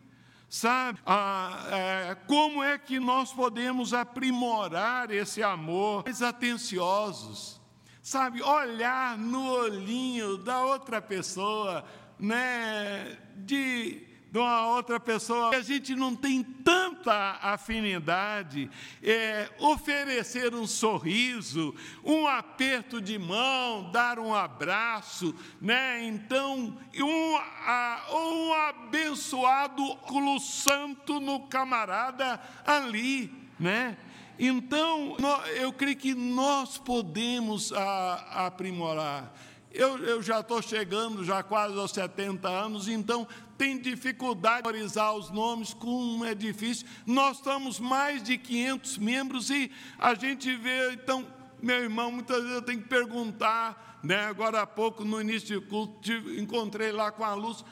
Sabe? 0.48 1.00
Ah, 1.04 1.66
é, 1.72 2.14
como 2.28 2.62
é 2.62 2.78
que 2.78 3.00
nós 3.00 3.32
podemos 3.32 3.92
aprimorar 3.92 5.10
esse 5.10 5.42
amor 5.42 6.04
mais 6.04 6.22
atenciosos? 6.22 7.60
Sabe? 8.00 8.40
Olhar 8.42 9.18
no 9.18 9.44
olhinho 9.54 10.38
da 10.38 10.64
outra 10.64 11.02
pessoa, 11.02 11.84
né? 12.16 13.18
De 13.34 14.06
de 14.30 14.38
uma 14.38 14.66
outra 14.68 15.00
pessoa, 15.00 15.56
a 15.56 15.60
gente 15.60 15.94
não 15.94 16.14
tem 16.14 16.42
tanta 16.42 17.38
afinidade, 17.42 18.70
é, 19.02 19.48
oferecer 19.58 20.54
um 20.54 20.66
sorriso, 20.66 21.74
um 22.04 22.26
aperto 22.26 23.00
de 23.00 23.18
mão, 23.18 23.90
dar 23.90 24.18
um 24.18 24.34
abraço, 24.34 25.34
né? 25.60 26.04
Então, 26.04 26.76
um, 26.96 27.36
a, 27.36 28.02
um 28.12 28.52
abençoado 28.52 30.00
óculo 30.10 30.40
santo 30.40 31.20
no 31.20 31.40
camarada 31.40 32.40
ali, 32.66 33.32
né? 33.58 33.96
Então, 34.38 35.16
eu 35.56 35.72
creio 35.72 35.96
que 35.96 36.14
nós 36.14 36.78
podemos 36.78 37.72
a, 37.72 38.46
aprimorar. 38.46 39.32
Eu, 39.72 39.98
eu 39.98 40.20
já 40.20 40.40
estou 40.40 40.60
chegando, 40.60 41.24
já 41.24 41.42
quase 41.42 41.78
aos 41.78 41.92
70 41.92 42.48
anos, 42.48 42.88
então 42.88 43.26
tem 43.56 43.78
dificuldade 43.78 44.62
de 44.62 44.72
memorizar 44.72 45.14
os 45.14 45.30
nomes, 45.30 45.72
como 45.72 46.24
é 46.24 46.34
difícil. 46.34 46.86
Nós 47.06 47.36
estamos 47.36 47.78
mais 47.78 48.22
de 48.22 48.36
500 48.36 48.98
membros 48.98 49.48
e 49.50 49.70
a 49.98 50.14
gente 50.14 50.54
vê, 50.56 50.92
então, 50.92 51.26
meu 51.62 51.76
irmão, 51.76 52.10
muitas 52.10 52.38
vezes 52.38 52.52
eu 52.52 52.62
tenho 52.62 52.82
que 52.82 52.88
perguntar, 52.88 54.00
né? 54.02 54.26
agora 54.26 54.62
há 54.62 54.66
pouco, 54.66 55.04
no 55.04 55.20
início 55.20 55.60
do 55.60 55.66
culto, 55.66 56.10
encontrei 56.36 56.90
lá 56.90 57.12
com 57.12 57.24
a 57.24 57.34
Lúcia, 57.34 57.64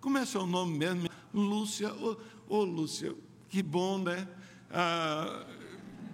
como 0.00 0.18
é 0.18 0.26
seu 0.26 0.46
nome 0.46 0.76
mesmo? 0.76 1.08
Lúcia, 1.32 1.92
ô, 1.94 2.16
oh, 2.48 2.64
Lúcia, 2.64 3.14
que 3.48 3.62
bom, 3.62 3.98
né? 3.98 4.28
Ah, 4.70 5.44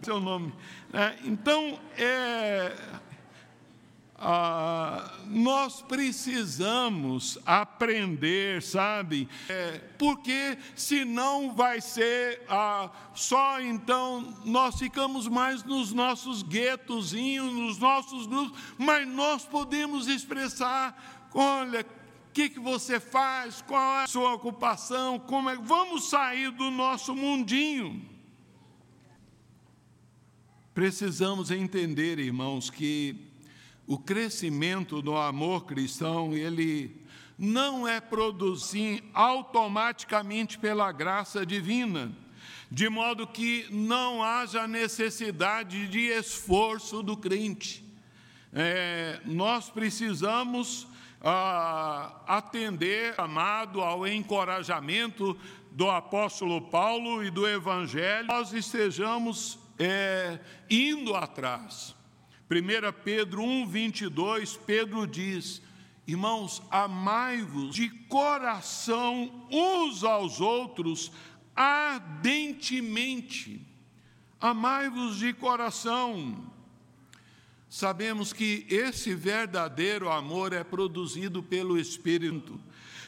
seu 0.03 0.21
nome. 0.21 0.53
É, 0.93 1.17
então, 1.25 1.79
é, 1.97 2.77
ah, 4.25 5.11
nós 5.27 5.83
precisamos 5.83 7.39
aprender, 7.45 8.63
sabe? 8.63 9.29
É, 9.49 9.81
porque 9.99 10.57
senão 10.77 11.53
vai 11.53 11.81
ser 11.81 12.41
ah, 12.49 12.89
só 13.13 13.61
então 13.61 14.33
nós 14.45 14.79
ficamos 14.79 15.27
mais 15.27 15.65
nos 15.65 15.93
nossos 15.93 16.45
guetozinhos, 16.45 17.53
nos 17.53 17.79
nossos 17.79 18.29
grupos, 18.29 18.57
mas 18.79 19.09
nós 19.09 19.45
podemos 19.45 20.07
expressar, 20.07 21.29
olha, 21.35 21.81
o 21.81 22.33
que, 22.33 22.49
que 22.49 22.61
você 22.61 23.01
faz, 23.01 23.61
qual 23.61 23.99
é 23.99 24.05
a 24.05 24.07
sua 24.07 24.35
ocupação, 24.35 25.19
como 25.19 25.51
é, 25.51 25.57
vamos 25.57 26.09
sair 26.09 26.53
do 26.53 26.71
nosso 26.71 27.13
mundinho. 27.13 28.09
Precisamos 30.73 31.51
entender, 31.51 32.21
irmãos, 32.21 32.71
que 32.71 33.32
o 33.87 33.99
crescimento 33.99 35.03
do 35.03 35.17
amor 35.17 35.65
cristão, 35.65 36.35
ele 36.35 37.03
não 37.39 37.87
é 37.89 38.01
produzido 38.01 39.03
automaticamente 39.13 40.59
pela 40.59 40.93
graça 40.93 41.45
divina, 41.45 42.13
de 42.71 42.89
modo 42.89 43.27
que 43.27 43.67
não 43.71 44.23
haja 44.23 44.67
necessidade 44.67 45.89
de 45.89 46.07
esforço 46.07 47.03
do 47.03 47.17
crente. 47.17 47.85
É, 48.53 49.21
nós 49.25 49.71
precisamos 49.71 50.87
ah, 51.21 52.21
atender, 52.27 53.15
amado, 53.19 53.81
ao 53.81 54.07
encorajamento 54.07 55.37
do 55.71 55.91
apóstolo 55.91 56.61
Paulo 56.61 57.25
e 57.25 57.31
do 57.31 57.49
Evangelho, 57.49 58.29
nós 58.29 58.53
estejamos 58.53 59.59
é, 59.79 60.39
indo 60.69 61.15
atrás. 61.15 61.95
1 62.53 62.55
Pedro 63.03 63.43
1, 63.43 63.67
22, 63.67 64.57
Pedro 64.59 65.07
diz: 65.07 65.63
Irmãos, 66.07 66.63
amai-vos 66.71 67.75
de 67.75 67.89
coração 67.89 69.49
uns 69.51 70.05
aos 70.05 70.39
outros 70.41 71.11
ardentemente. 71.57 73.67
Amai-vos 74.41 75.19
de 75.19 75.33
coração. 75.33 76.51
sabemos 77.71 78.35
que 78.35 78.67
esse 78.69 79.15
verdadeiro 79.15 80.11
amor 80.11 80.53
é 80.53 80.63
produzido 80.63 81.43
pelo 81.43 81.79
Espírito. 81.79 82.61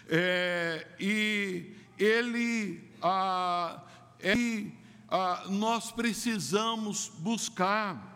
É, 0.08 0.86
e 0.98 1.74
ele, 1.98 2.82
ah, 3.02 3.82
ele 4.18 4.72
ah, 5.08 5.44
nós 5.50 5.92
precisamos 5.92 7.12
buscar. 7.18 8.13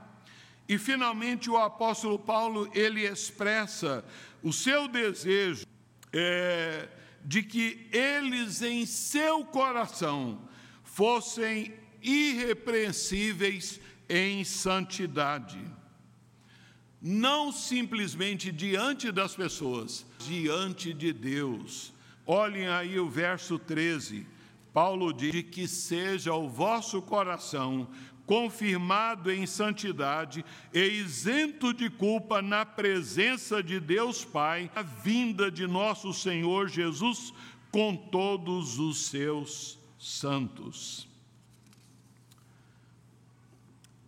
E 0.69 0.77
finalmente 0.77 1.49
o 1.49 1.57
apóstolo 1.57 2.19
Paulo 2.19 2.71
ele 2.75 3.07
expressa 3.07 4.05
o 4.43 4.53
seu 4.53 4.87
desejo 4.87 5.65
é, 6.13 6.89
de 7.25 7.43
que 7.43 7.89
eles 7.91 8.61
em 8.61 8.85
seu 8.85 9.45
coração 9.45 10.47
fossem 10.85 11.73
irrepreensíveis 12.03 13.81
em 14.09 14.45
santidade. 14.45 15.59
Não 17.01 17.53
simplesmente 17.53 18.51
diante 18.51 19.11
das 19.13 19.35
pessoas, 19.35 20.05
diante 20.19 20.93
de 20.93 21.13
Deus. 21.13 21.95
Olhem 22.27 22.69
aí 22.69 22.99
o 22.99 23.09
verso 23.09 23.59
13. 23.59 24.27
Paulo 24.73 25.13
diz 25.13 25.43
que 25.51 25.67
seja 25.67 26.35
o 26.35 26.49
vosso 26.49 27.01
coração 27.01 27.89
confirmado 28.29 29.33
em 29.33 29.47
santidade 29.47 30.45
e 30.71 30.81
isento 30.81 31.73
de 31.73 31.89
culpa 31.89 32.43
na 32.43 32.67
presença 32.67 33.63
de 33.63 33.81
Deus 33.81 34.23
Pai, 34.23 34.71
a 34.77 34.83
vinda 34.83 35.51
de 35.51 35.67
nosso 35.67 36.13
Senhor 36.13 36.69
Jesus 36.69 37.33
com 37.73 37.97
todos 37.97 38.79
os 38.79 39.07
seus 39.07 39.79
santos. 39.99 41.09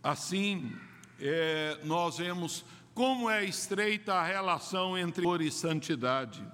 Assim, 0.03 0.71
é, 1.18 1.79
nós 1.83 2.18
vemos 2.18 2.62
como 2.95 3.31
é 3.31 3.43
estreita 3.43 4.12
a 4.12 4.23
relação 4.23 4.99
entre 4.99 5.25
amor 5.25 5.41
e 5.41 5.51
santidade. 5.51 6.47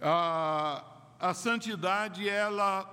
A, 0.00 0.82
a 1.18 1.34
santidade, 1.34 2.28
ela 2.28 2.84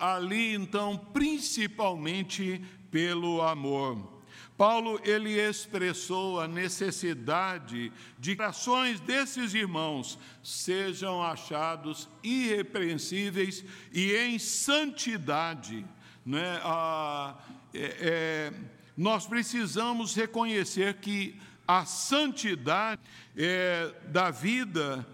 ali 0.00 0.54
então 0.54 0.96
principalmente 0.96 2.60
pelo 2.90 3.42
amor. 3.42 4.18
Paulo 4.56 5.00
ele 5.04 5.38
expressou 5.38 6.40
a 6.40 6.48
necessidade 6.48 7.92
de 8.18 8.34
que 8.34 8.42
ações 8.42 8.98
desses 8.98 9.54
irmãos 9.54 10.18
sejam 10.42 11.22
achados 11.22 12.08
irrepreensíveis 12.24 13.64
e 13.92 14.16
em 14.16 14.36
santidade. 14.36 15.86
Né? 16.26 16.60
Ah, 16.64 17.36
é, 17.72 17.96
é, 18.00 18.52
nós 18.96 19.26
precisamos 19.26 20.16
reconhecer 20.16 20.94
que 20.94 21.40
a 21.66 21.84
santidade 21.84 23.00
é, 23.36 23.94
da 24.08 24.32
vida 24.32 25.06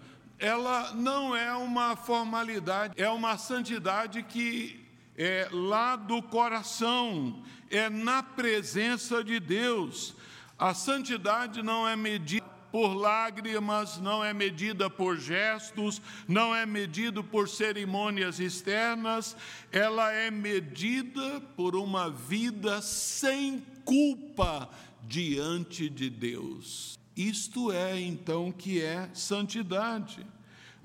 ela 0.45 0.93
não 0.93 1.35
é 1.35 1.51
uma 1.55 1.95
formalidade, 1.95 2.93
é 3.01 3.09
uma 3.09 3.35
santidade 3.35 4.21
que 4.21 4.79
é 5.17 5.49
lá 5.51 5.95
do 5.95 6.21
coração, 6.21 7.43
é 7.67 7.89
na 7.89 8.21
presença 8.21 9.23
de 9.23 9.39
Deus. 9.39 10.13
A 10.55 10.75
santidade 10.75 11.63
não 11.63 11.87
é 11.87 11.95
medida 11.95 12.45
por 12.71 12.93
lágrimas, 12.93 13.97
não 13.97 14.23
é 14.23 14.35
medida 14.35 14.87
por 14.87 15.17
gestos, 15.17 15.99
não 16.27 16.53
é 16.55 16.63
medida 16.63 17.23
por 17.23 17.49
cerimônias 17.49 18.39
externas, 18.39 19.35
ela 19.71 20.11
é 20.11 20.29
medida 20.29 21.41
por 21.57 21.75
uma 21.75 22.07
vida 22.07 22.83
sem 22.83 23.65
culpa 23.83 24.69
diante 25.01 25.89
de 25.89 26.07
Deus. 26.07 26.99
Isto 27.15 27.71
é 27.71 27.99
então 27.99 28.51
que 28.51 28.79
é 28.79 29.09
santidade. 29.11 30.34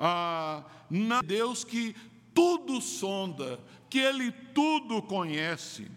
Ah, 0.03 0.65
na 0.89 1.21
Deus 1.21 1.63
que 1.63 1.95
tudo 2.33 2.81
sonda, 2.81 3.61
que 3.91 3.99
Ele 3.99 4.33
tudo 4.33 5.03
conhece. 5.03 5.91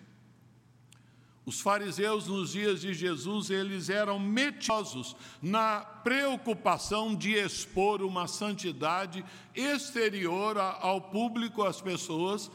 Os 1.46 1.60
fariseus 1.60 2.28
nos 2.28 2.52
dias 2.52 2.82
de 2.82 2.94
Jesus, 2.94 3.50
eles 3.50 3.90
eram 3.90 4.18
metidosos 4.18 5.16
na 5.42 5.82
preocupação 5.82 7.16
de 7.16 7.34
expor 7.34 8.02
uma 8.02 8.28
santidade 8.28 9.24
exterior 9.56 10.58
ao 10.58 11.02
público, 11.02 11.64
às 11.64 11.82
pessoas, 11.82 12.50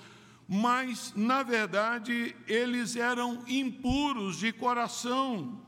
mas, 0.46 1.12
na 1.14 1.42
verdade, 1.42 2.34
eles 2.46 2.96
eram 2.96 3.42
impuros 3.46 4.38
de 4.38 4.52
coração. 4.52 5.60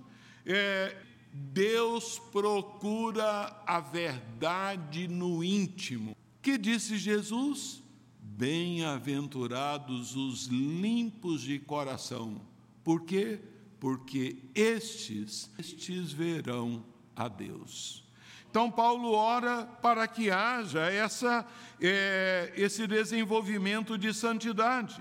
É, 0.47 0.97
Deus 1.33 2.19
procura 2.33 3.63
a 3.67 3.81
verdade 3.81 5.07
no 5.07 5.43
íntimo. 5.45 6.17
Que 6.43 6.59
disse 6.59 6.97
Jesus? 6.97 7.83
Bem-aventurados 8.21 10.17
os 10.17 10.47
limpos 10.47 11.43
de 11.43 11.59
coração. 11.59 12.41
Por 12.83 13.05
quê? 13.05 13.39
Porque 13.79 14.39
estes, 14.55 15.51
estes 15.59 16.13
verão 16.13 16.85
a 17.15 17.29
Deus. 17.29 18.05
Então, 18.51 18.69
Paulo 18.69 19.13
ora 19.13 19.65
para 19.65 20.09
que 20.09 20.29
haja 20.29 20.81
essa, 20.91 21.47
é, 21.81 22.53
esse 22.57 22.87
desenvolvimento 22.87 23.97
de 23.97 24.13
santidade. 24.13 25.01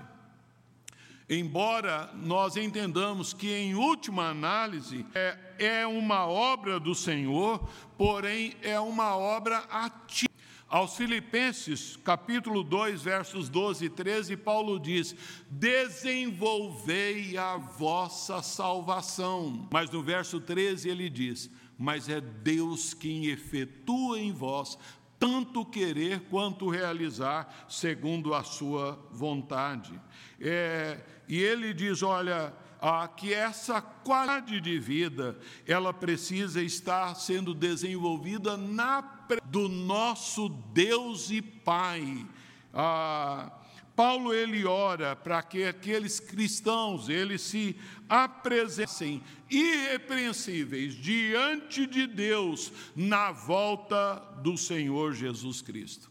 Embora 1.32 2.10
nós 2.12 2.56
entendamos 2.56 3.32
que, 3.32 3.52
em 3.54 3.76
última 3.76 4.30
análise, 4.30 5.06
é, 5.14 5.38
é 5.60 5.86
uma 5.86 6.26
obra 6.26 6.80
do 6.80 6.92
Senhor, 6.92 7.70
porém 7.96 8.56
é 8.60 8.80
uma 8.80 9.16
obra 9.16 9.58
ativa. 9.70 10.28
Aos 10.68 10.96
Filipenses, 10.96 11.96
capítulo 12.02 12.64
2, 12.64 13.02
versos 13.02 13.48
12 13.48 13.84
e 13.84 13.88
13, 13.88 14.36
Paulo 14.38 14.80
diz: 14.80 15.14
Desenvolvei 15.48 17.36
a 17.38 17.56
vossa 17.56 18.42
salvação. 18.42 19.68
Mas 19.72 19.88
no 19.88 20.02
verso 20.02 20.40
13 20.40 20.88
ele 20.88 21.08
diz: 21.08 21.48
Mas 21.78 22.08
é 22.08 22.20
Deus 22.20 22.92
quem 22.92 23.26
efetua 23.26 24.18
em 24.18 24.32
vós 24.32 24.76
tanto 25.20 25.66
querer 25.66 26.20
quanto 26.30 26.70
realizar, 26.70 27.66
segundo 27.68 28.32
a 28.32 28.42
sua 28.42 28.98
vontade. 29.12 30.00
É, 30.40 30.98
e 31.28 31.38
ele 31.38 31.74
diz: 31.74 32.02
olha, 32.02 32.52
ah, 32.80 33.06
que 33.06 33.34
essa 33.34 33.82
qualidade 33.82 34.60
de 34.60 34.78
vida 34.78 35.38
ela 35.66 35.92
precisa 35.92 36.62
estar 36.62 37.14
sendo 37.14 37.52
desenvolvida 37.52 38.56
na 38.56 39.02
do 39.44 39.68
nosso 39.68 40.48
Deus 40.48 41.30
e 41.30 41.42
Pai. 41.42 42.26
Ah, 42.72 43.52
Paulo 43.94 44.32
ele 44.32 44.64
ora 44.64 45.14
para 45.14 45.42
que 45.42 45.64
aqueles 45.64 46.18
cristãos 46.18 47.08
eles 47.10 47.42
se 47.42 47.76
apresentem 48.08 49.22
irrepreensíveis 49.50 50.94
diante 50.94 51.86
de 51.86 52.06
Deus 52.06 52.72
na 52.96 53.30
volta 53.30 54.14
do 54.42 54.56
Senhor 54.56 55.12
Jesus 55.12 55.60
Cristo. 55.60 56.10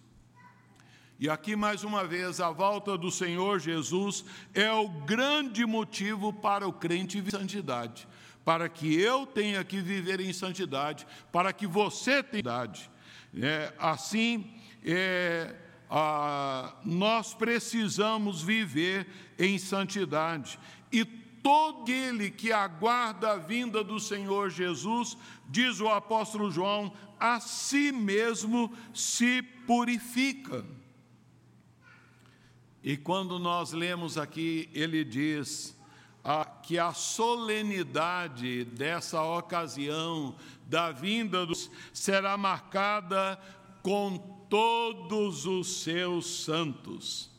E 1.19 1.29
aqui, 1.29 1.53
mais 1.53 1.83
uma 1.83 2.05
vez, 2.05 2.39
a 2.39 2.49
volta 2.49 2.97
do 2.97 3.11
Senhor 3.11 3.59
Jesus 3.59 4.23
é 4.53 4.71
o 4.71 4.87
grande 4.87 5.65
motivo 5.65 6.31
para 6.31 6.65
o 6.65 6.71
crente 6.71 7.19
viver 7.19 7.35
em 7.35 7.39
santidade, 7.41 8.07
para 8.45 8.69
que 8.69 8.97
eu 8.97 9.25
tenha 9.25 9.61
que 9.65 9.81
viver 9.81 10.21
em 10.21 10.31
santidade, 10.31 11.05
para 11.29 11.51
que 11.51 11.67
você 11.67 12.23
tenha 12.23 12.41
santidade. 12.41 12.89
É, 13.37 13.73
assim, 13.77 14.49
é, 14.81 15.53
a, 15.89 16.73
nós 16.85 17.33
precisamos 17.33 18.41
viver 18.41 19.05
em 19.37 19.57
santidade. 19.57 20.57
E 20.89 21.03
todo 21.03 21.81
aquele 21.81 22.31
que 22.31 22.53
aguarda 22.53 23.31
a 23.31 23.35
vinda 23.35 23.83
do 23.83 23.99
Senhor 23.99 24.49
Jesus, 24.49 25.17
diz 25.49 25.81
o 25.81 25.89
apóstolo 25.89 26.49
João, 26.49 26.93
a 27.19 27.41
si 27.41 27.91
mesmo 27.91 28.71
se 28.93 29.41
purifica. 29.41 30.78
E 32.83 32.95
quando 32.95 33.37
nós 33.37 33.71
lemos 33.71 34.17
aqui, 34.17 34.69
ele 34.73 35.03
diz 35.03 35.77
ah, 36.23 36.45
que 36.45 36.79
a 36.79 36.93
solenidade 36.93 38.63
dessa 38.63 39.21
ocasião 39.21 40.35
da 40.67 40.91
vinda 40.91 41.45
dos 41.45 41.69
será 41.91 42.37
marcada 42.37 43.39
com 43.81 44.17
todos 44.49 45.45
os 45.45 45.81
seus 45.83 46.43
santos. 46.43 47.29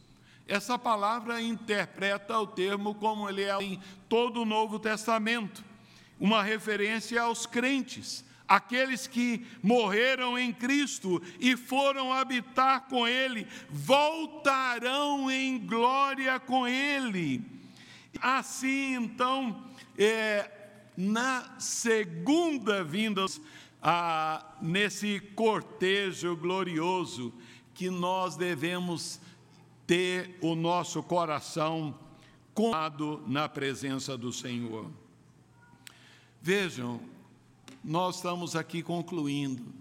Essa 0.47 0.79
palavra 0.79 1.41
interpreta 1.41 2.39
o 2.39 2.47
termo 2.47 2.95
como 2.95 3.29
ele 3.29 3.43
é 3.43 3.63
em 3.63 3.81
todo 4.09 4.43
o 4.43 4.47
Novo 4.47 4.79
Testamento, 4.79 5.65
uma 6.19 6.43
referência 6.43 7.23
aos 7.23 7.47
crentes 7.47 8.25
aqueles 8.51 9.07
que 9.07 9.47
morreram 9.63 10.37
em 10.37 10.53
Cristo 10.53 11.23
e 11.39 11.57
foram 11.57 12.13
habitar 12.13 12.89
com 12.89 13.07
Ele, 13.07 13.47
voltarão 13.71 15.31
em 15.31 15.57
glória 15.57 16.41
com 16.41 16.67
Ele. 16.67 17.45
Assim, 18.21 18.97
então, 18.97 19.65
é, 19.97 20.51
na 20.97 21.61
segunda 21.61 22.83
vinda, 22.83 23.25
ah, 23.81 24.45
nesse 24.61 25.21
cortejo 25.37 26.35
glorioso, 26.35 27.33
que 27.73 27.89
nós 27.89 28.35
devemos 28.35 29.21
ter 29.87 30.37
o 30.41 30.57
nosso 30.57 31.05
coração 31.05 31.97
colado 32.53 33.23
na 33.29 33.49
presença 33.49 34.19
do 34.19 34.33
Senhor. 34.33 34.91
Vejam, 36.43 37.01
nós 37.83 38.17
estamos 38.17 38.55
aqui 38.55 38.83
concluindo. 38.83 39.75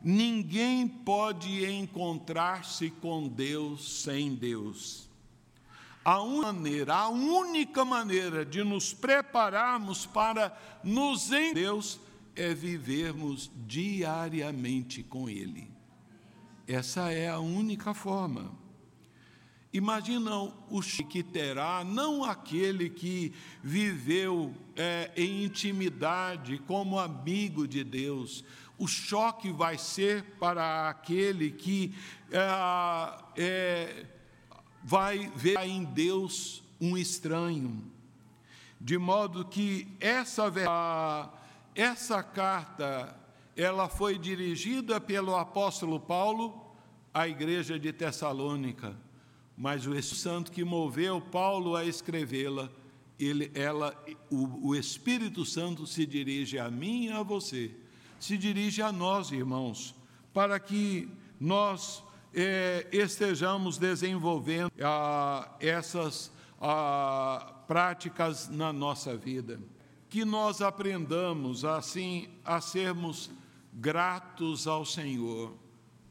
Ninguém 0.00 0.86
pode 0.86 1.64
encontrar-se 1.64 2.90
com 2.90 3.26
Deus 3.26 4.02
sem 4.02 4.34
Deus. 4.34 5.08
A 6.04 6.22
maneira, 6.22 6.94
a 6.94 7.08
única 7.08 7.84
maneira 7.84 8.44
de 8.44 8.62
nos 8.62 8.92
prepararmos 8.92 10.04
para 10.04 10.54
nos 10.84 11.32
em 11.32 11.54
Deus 11.54 11.98
é 12.36 12.52
vivermos 12.52 13.50
diariamente 13.66 15.02
com 15.02 15.28
Ele. 15.28 15.70
Essa 16.66 17.10
é 17.10 17.30
a 17.30 17.38
única 17.38 17.94
forma. 17.94 18.63
Imaginam 19.74 20.54
o 20.70 20.80
que 20.80 21.20
terá, 21.20 21.82
não 21.82 22.22
aquele 22.22 22.88
que 22.88 23.34
viveu 23.60 24.54
é, 24.76 25.10
em 25.16 25.42
intimidade 25.42 26.58
como 26.58 26.96
amigo 26.96 27.66
de 27.66 27.82
Deus. 27.82 28.44
O 28.78 28.86
choque 28.86 29.50
vai 29.50 29.76
ser 29.76 30.22
para 30.38 30.88
aquele 30.88 31.50
que 31.50 31.92
é, 32.30 33.42
é, 33.42 34.06
vai 34.84 35.28
ver 35.34 35.58
em 35.64 35.82
Deus 35.82 36.62
um 36.80 36.96
estranho. 36.96 37.82
De 38.80 38.96
modo 38.96 39.44
que 39.44 39.88
essa, 39.98 41.32
essa 41.74 42.22
carta 42.22 43.20
ela 43.56 43.88
foi 43.88 44.20
dirigida 44.20 45.00
pelo 45.00 45.34
apóstolo 45.34 45.98
Paulo 45.98 46.64
à 47.12 47.26
igreja 47.26 47.76
de 47.76 47.92
Tessalônica 47.92 49.02
mas 49.56 49.86
o 49.86 49.94
Espírito 49.94 50.16
Santo 50.16 50.52
que 50.52 50.64
moveu 50.64 51.20
Paulo 51.20 51.76
a 51.76 51.84
escrevê-la, 51.84 52.68
ele, 53.18 53.50
ela, 53.54 53.94
o, 54.30 54.68
o 54.68 54.74
Espírito 54.74 55.44
Santo 55.44 55.86
se 55.86 56.04
dirige 56.04 56.58
a 56.58 56.70
mim 56.70 57.06
e 57.06 57.12
a 57.12 57.22
você, 57.22 57.70
se 58.18 58.36
dirige 58.36 58.82
a 58.82 58.90
nós, 58.90 59.30
irmãos, 59.30 59.94
para 60.32 60.58
que 60.58 61.08
nós 61.38 62.02
é, 62.32 62.86
estejamos 62.92 63.78
desenvolvendo 63.78 64.72
essas 65.60 66.32
práticas 67.66 68.48
na 68.48 68.72
nossa 68.72 69.16
vida, 69.16 69.60
que 70.08 70.24
nós 70.24 70.60
aprendamos 70.60 71.64
assim 71.64 72.28
a 72.44 72.60
sermos 72.60 73.30
gratos 73.72 74.66
ao 74.66 74.84
Senhor 74.84 75.63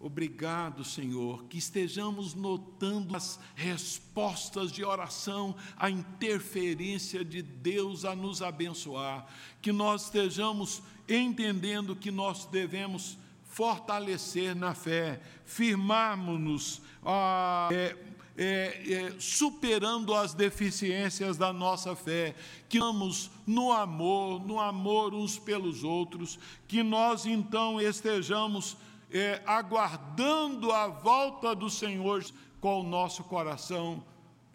Obrigado, 0.05 0.83
Senhor, 0.83 1.45
que 1.45 1.57
estejamos 1.57 2.33
notando 2.33 3.15
as 3.15 3.39
respostas 3.55 4.69
de 4.69 4.83
oração, 4.83 5.55
a 5.77 5.89
interferência 5.89 7.23
de 7.23 7.41
Deus 7.41 8.03
a 8.03 8.13
nos 8.13 8.41
abençoar, 8.41 9.25
que 9.61 9.71
nós 9.71 10.03
estejamos 10.03 10.83
entendendo 11.07 11.95
que 11.95 12.11
nós 12.11 12.45
devemos 12.45 13.17
fortalecer 13.45 14.53
na 14.53 14.75
fé, 14.75 15.21
firmarmos-nos, 15.45 16.81
ah, 17.05 17.69
é, 17.71 17.95
é, 18.35 18.93
é, 18.93 19.15
superando 19.19 20.13
as 20.13 20.33
deficiências 20.33 21.37
da 21.37 21.53
nossa 21.53 21.95
fé, 21.95 22.35
que 22.67 22.77
vamos 22.77 23.31
no 23.47 23.71
amor, 23.71 24.45
no 24.45 24.59
amor 24.59 25.13
uns 25.13 25.39
pelos 25.39 25.81
outros, 25.85 26.37
que 26.67 26.83
nós 26.83 27.25
então 27.25 27.79
estejamos 27.79 28.75
é, 29.13 29.41
aguardando 29.45 30.71
a 30.71 30.87
volta 30.87 31.55
do 31.55 31.69
Senhor 31.69 32.25
com 32.59 32.79
o 32.79 32.83
nosso 32.83 33.23
coração 33.23 34.03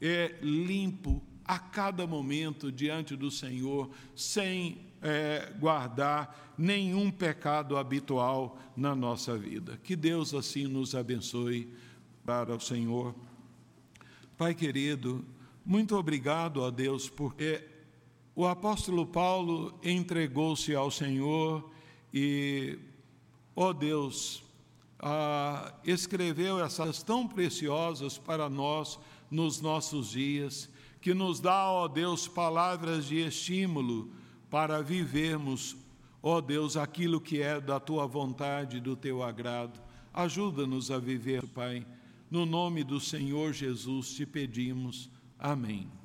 é, 0.00 0.34
limpo 0.42 1.22
a 1.44 1.58
cada 1.58 2.06
momento 2.06 2.70
diante 2.70 3.16
do 3.16 3.30
Senhor, 3.30 3.88
sem 4.14 4.80
é, 5.00 5.52
guardar 5.58 6.54
nenhum 6.58 7.10
pecado 7.10 7.76
habitual 7.76 8.58
na 8.76 8.94
nossa 8.94 9.38
vida. 9.38 9.78
Que 9.82 9.94
Deus 9.94 10.34
assim 10.34 10.66
nos 10.66 10.94
abençoe 10.94 11.72
para 12.24 12.54
o 12.54 12.60
Senhor. 12.60 13.14
Pai 14.36 14.54
querido, 14.54 15.24
muito 15.64 15.96
obrigado 15.96 16.64
a 16.64 16.70
Deus, 16.70 17.08
porque 17.08 17.64
o 18.34 18.46
apóstolo 18.46 19.06
Paulo 19.06 19.78
entregou-se 19.82 20.74
ao 20.74 20.90
Senhor 20.90 21.70
e, 22.12 22.78
ó 23.56 23.72
Deus, 23.72 24.42
ah, 25.00 25.72
escreveu 25.84 26.62
essas 26.62 27.02
tão 27.02 27.26
preciosas 27.26 28.18
para 28.18 28.48
nós 28.48 28.98
nos 29.30 29.60
nossos 29.60 30.10
dias, 30.10 30.68
que 31.00 31.14
nos 31.14 31.40
dá, 31.40 31.70
ó 31.70 31.86
Deus, 31.86 32.26
palavras 32.26 33.04
de 33.06 33.18
estímulo 33.18 34.10
para 34.50 34.82
vivermos, 34.82 35.76
ó 36.22 36.40
Deus, 36.40 36.76
aquilo 36.76 37.20
que 37.20 37.40
é 37.42 37.60
da 37.60 37.78
tua 37.78 38.06
vontade, 38.06 38.80
do 38.80 38.96
teu 38.96 39.22
agrado. 39.22 39.80
Ajuda-nos 40.12 40.90
a 40.90 40.98
viver, 40.98 41.46
Pai. 41.46 41.86
No 42.30 42.44
nome 42.44 42.82
do 42.82 42.98
Senhor 42.98 43.52
Jesus 43.52 44.14
te 44.14 44.26
pedimos. 44.26 45.08
Amém. 45.38 45.97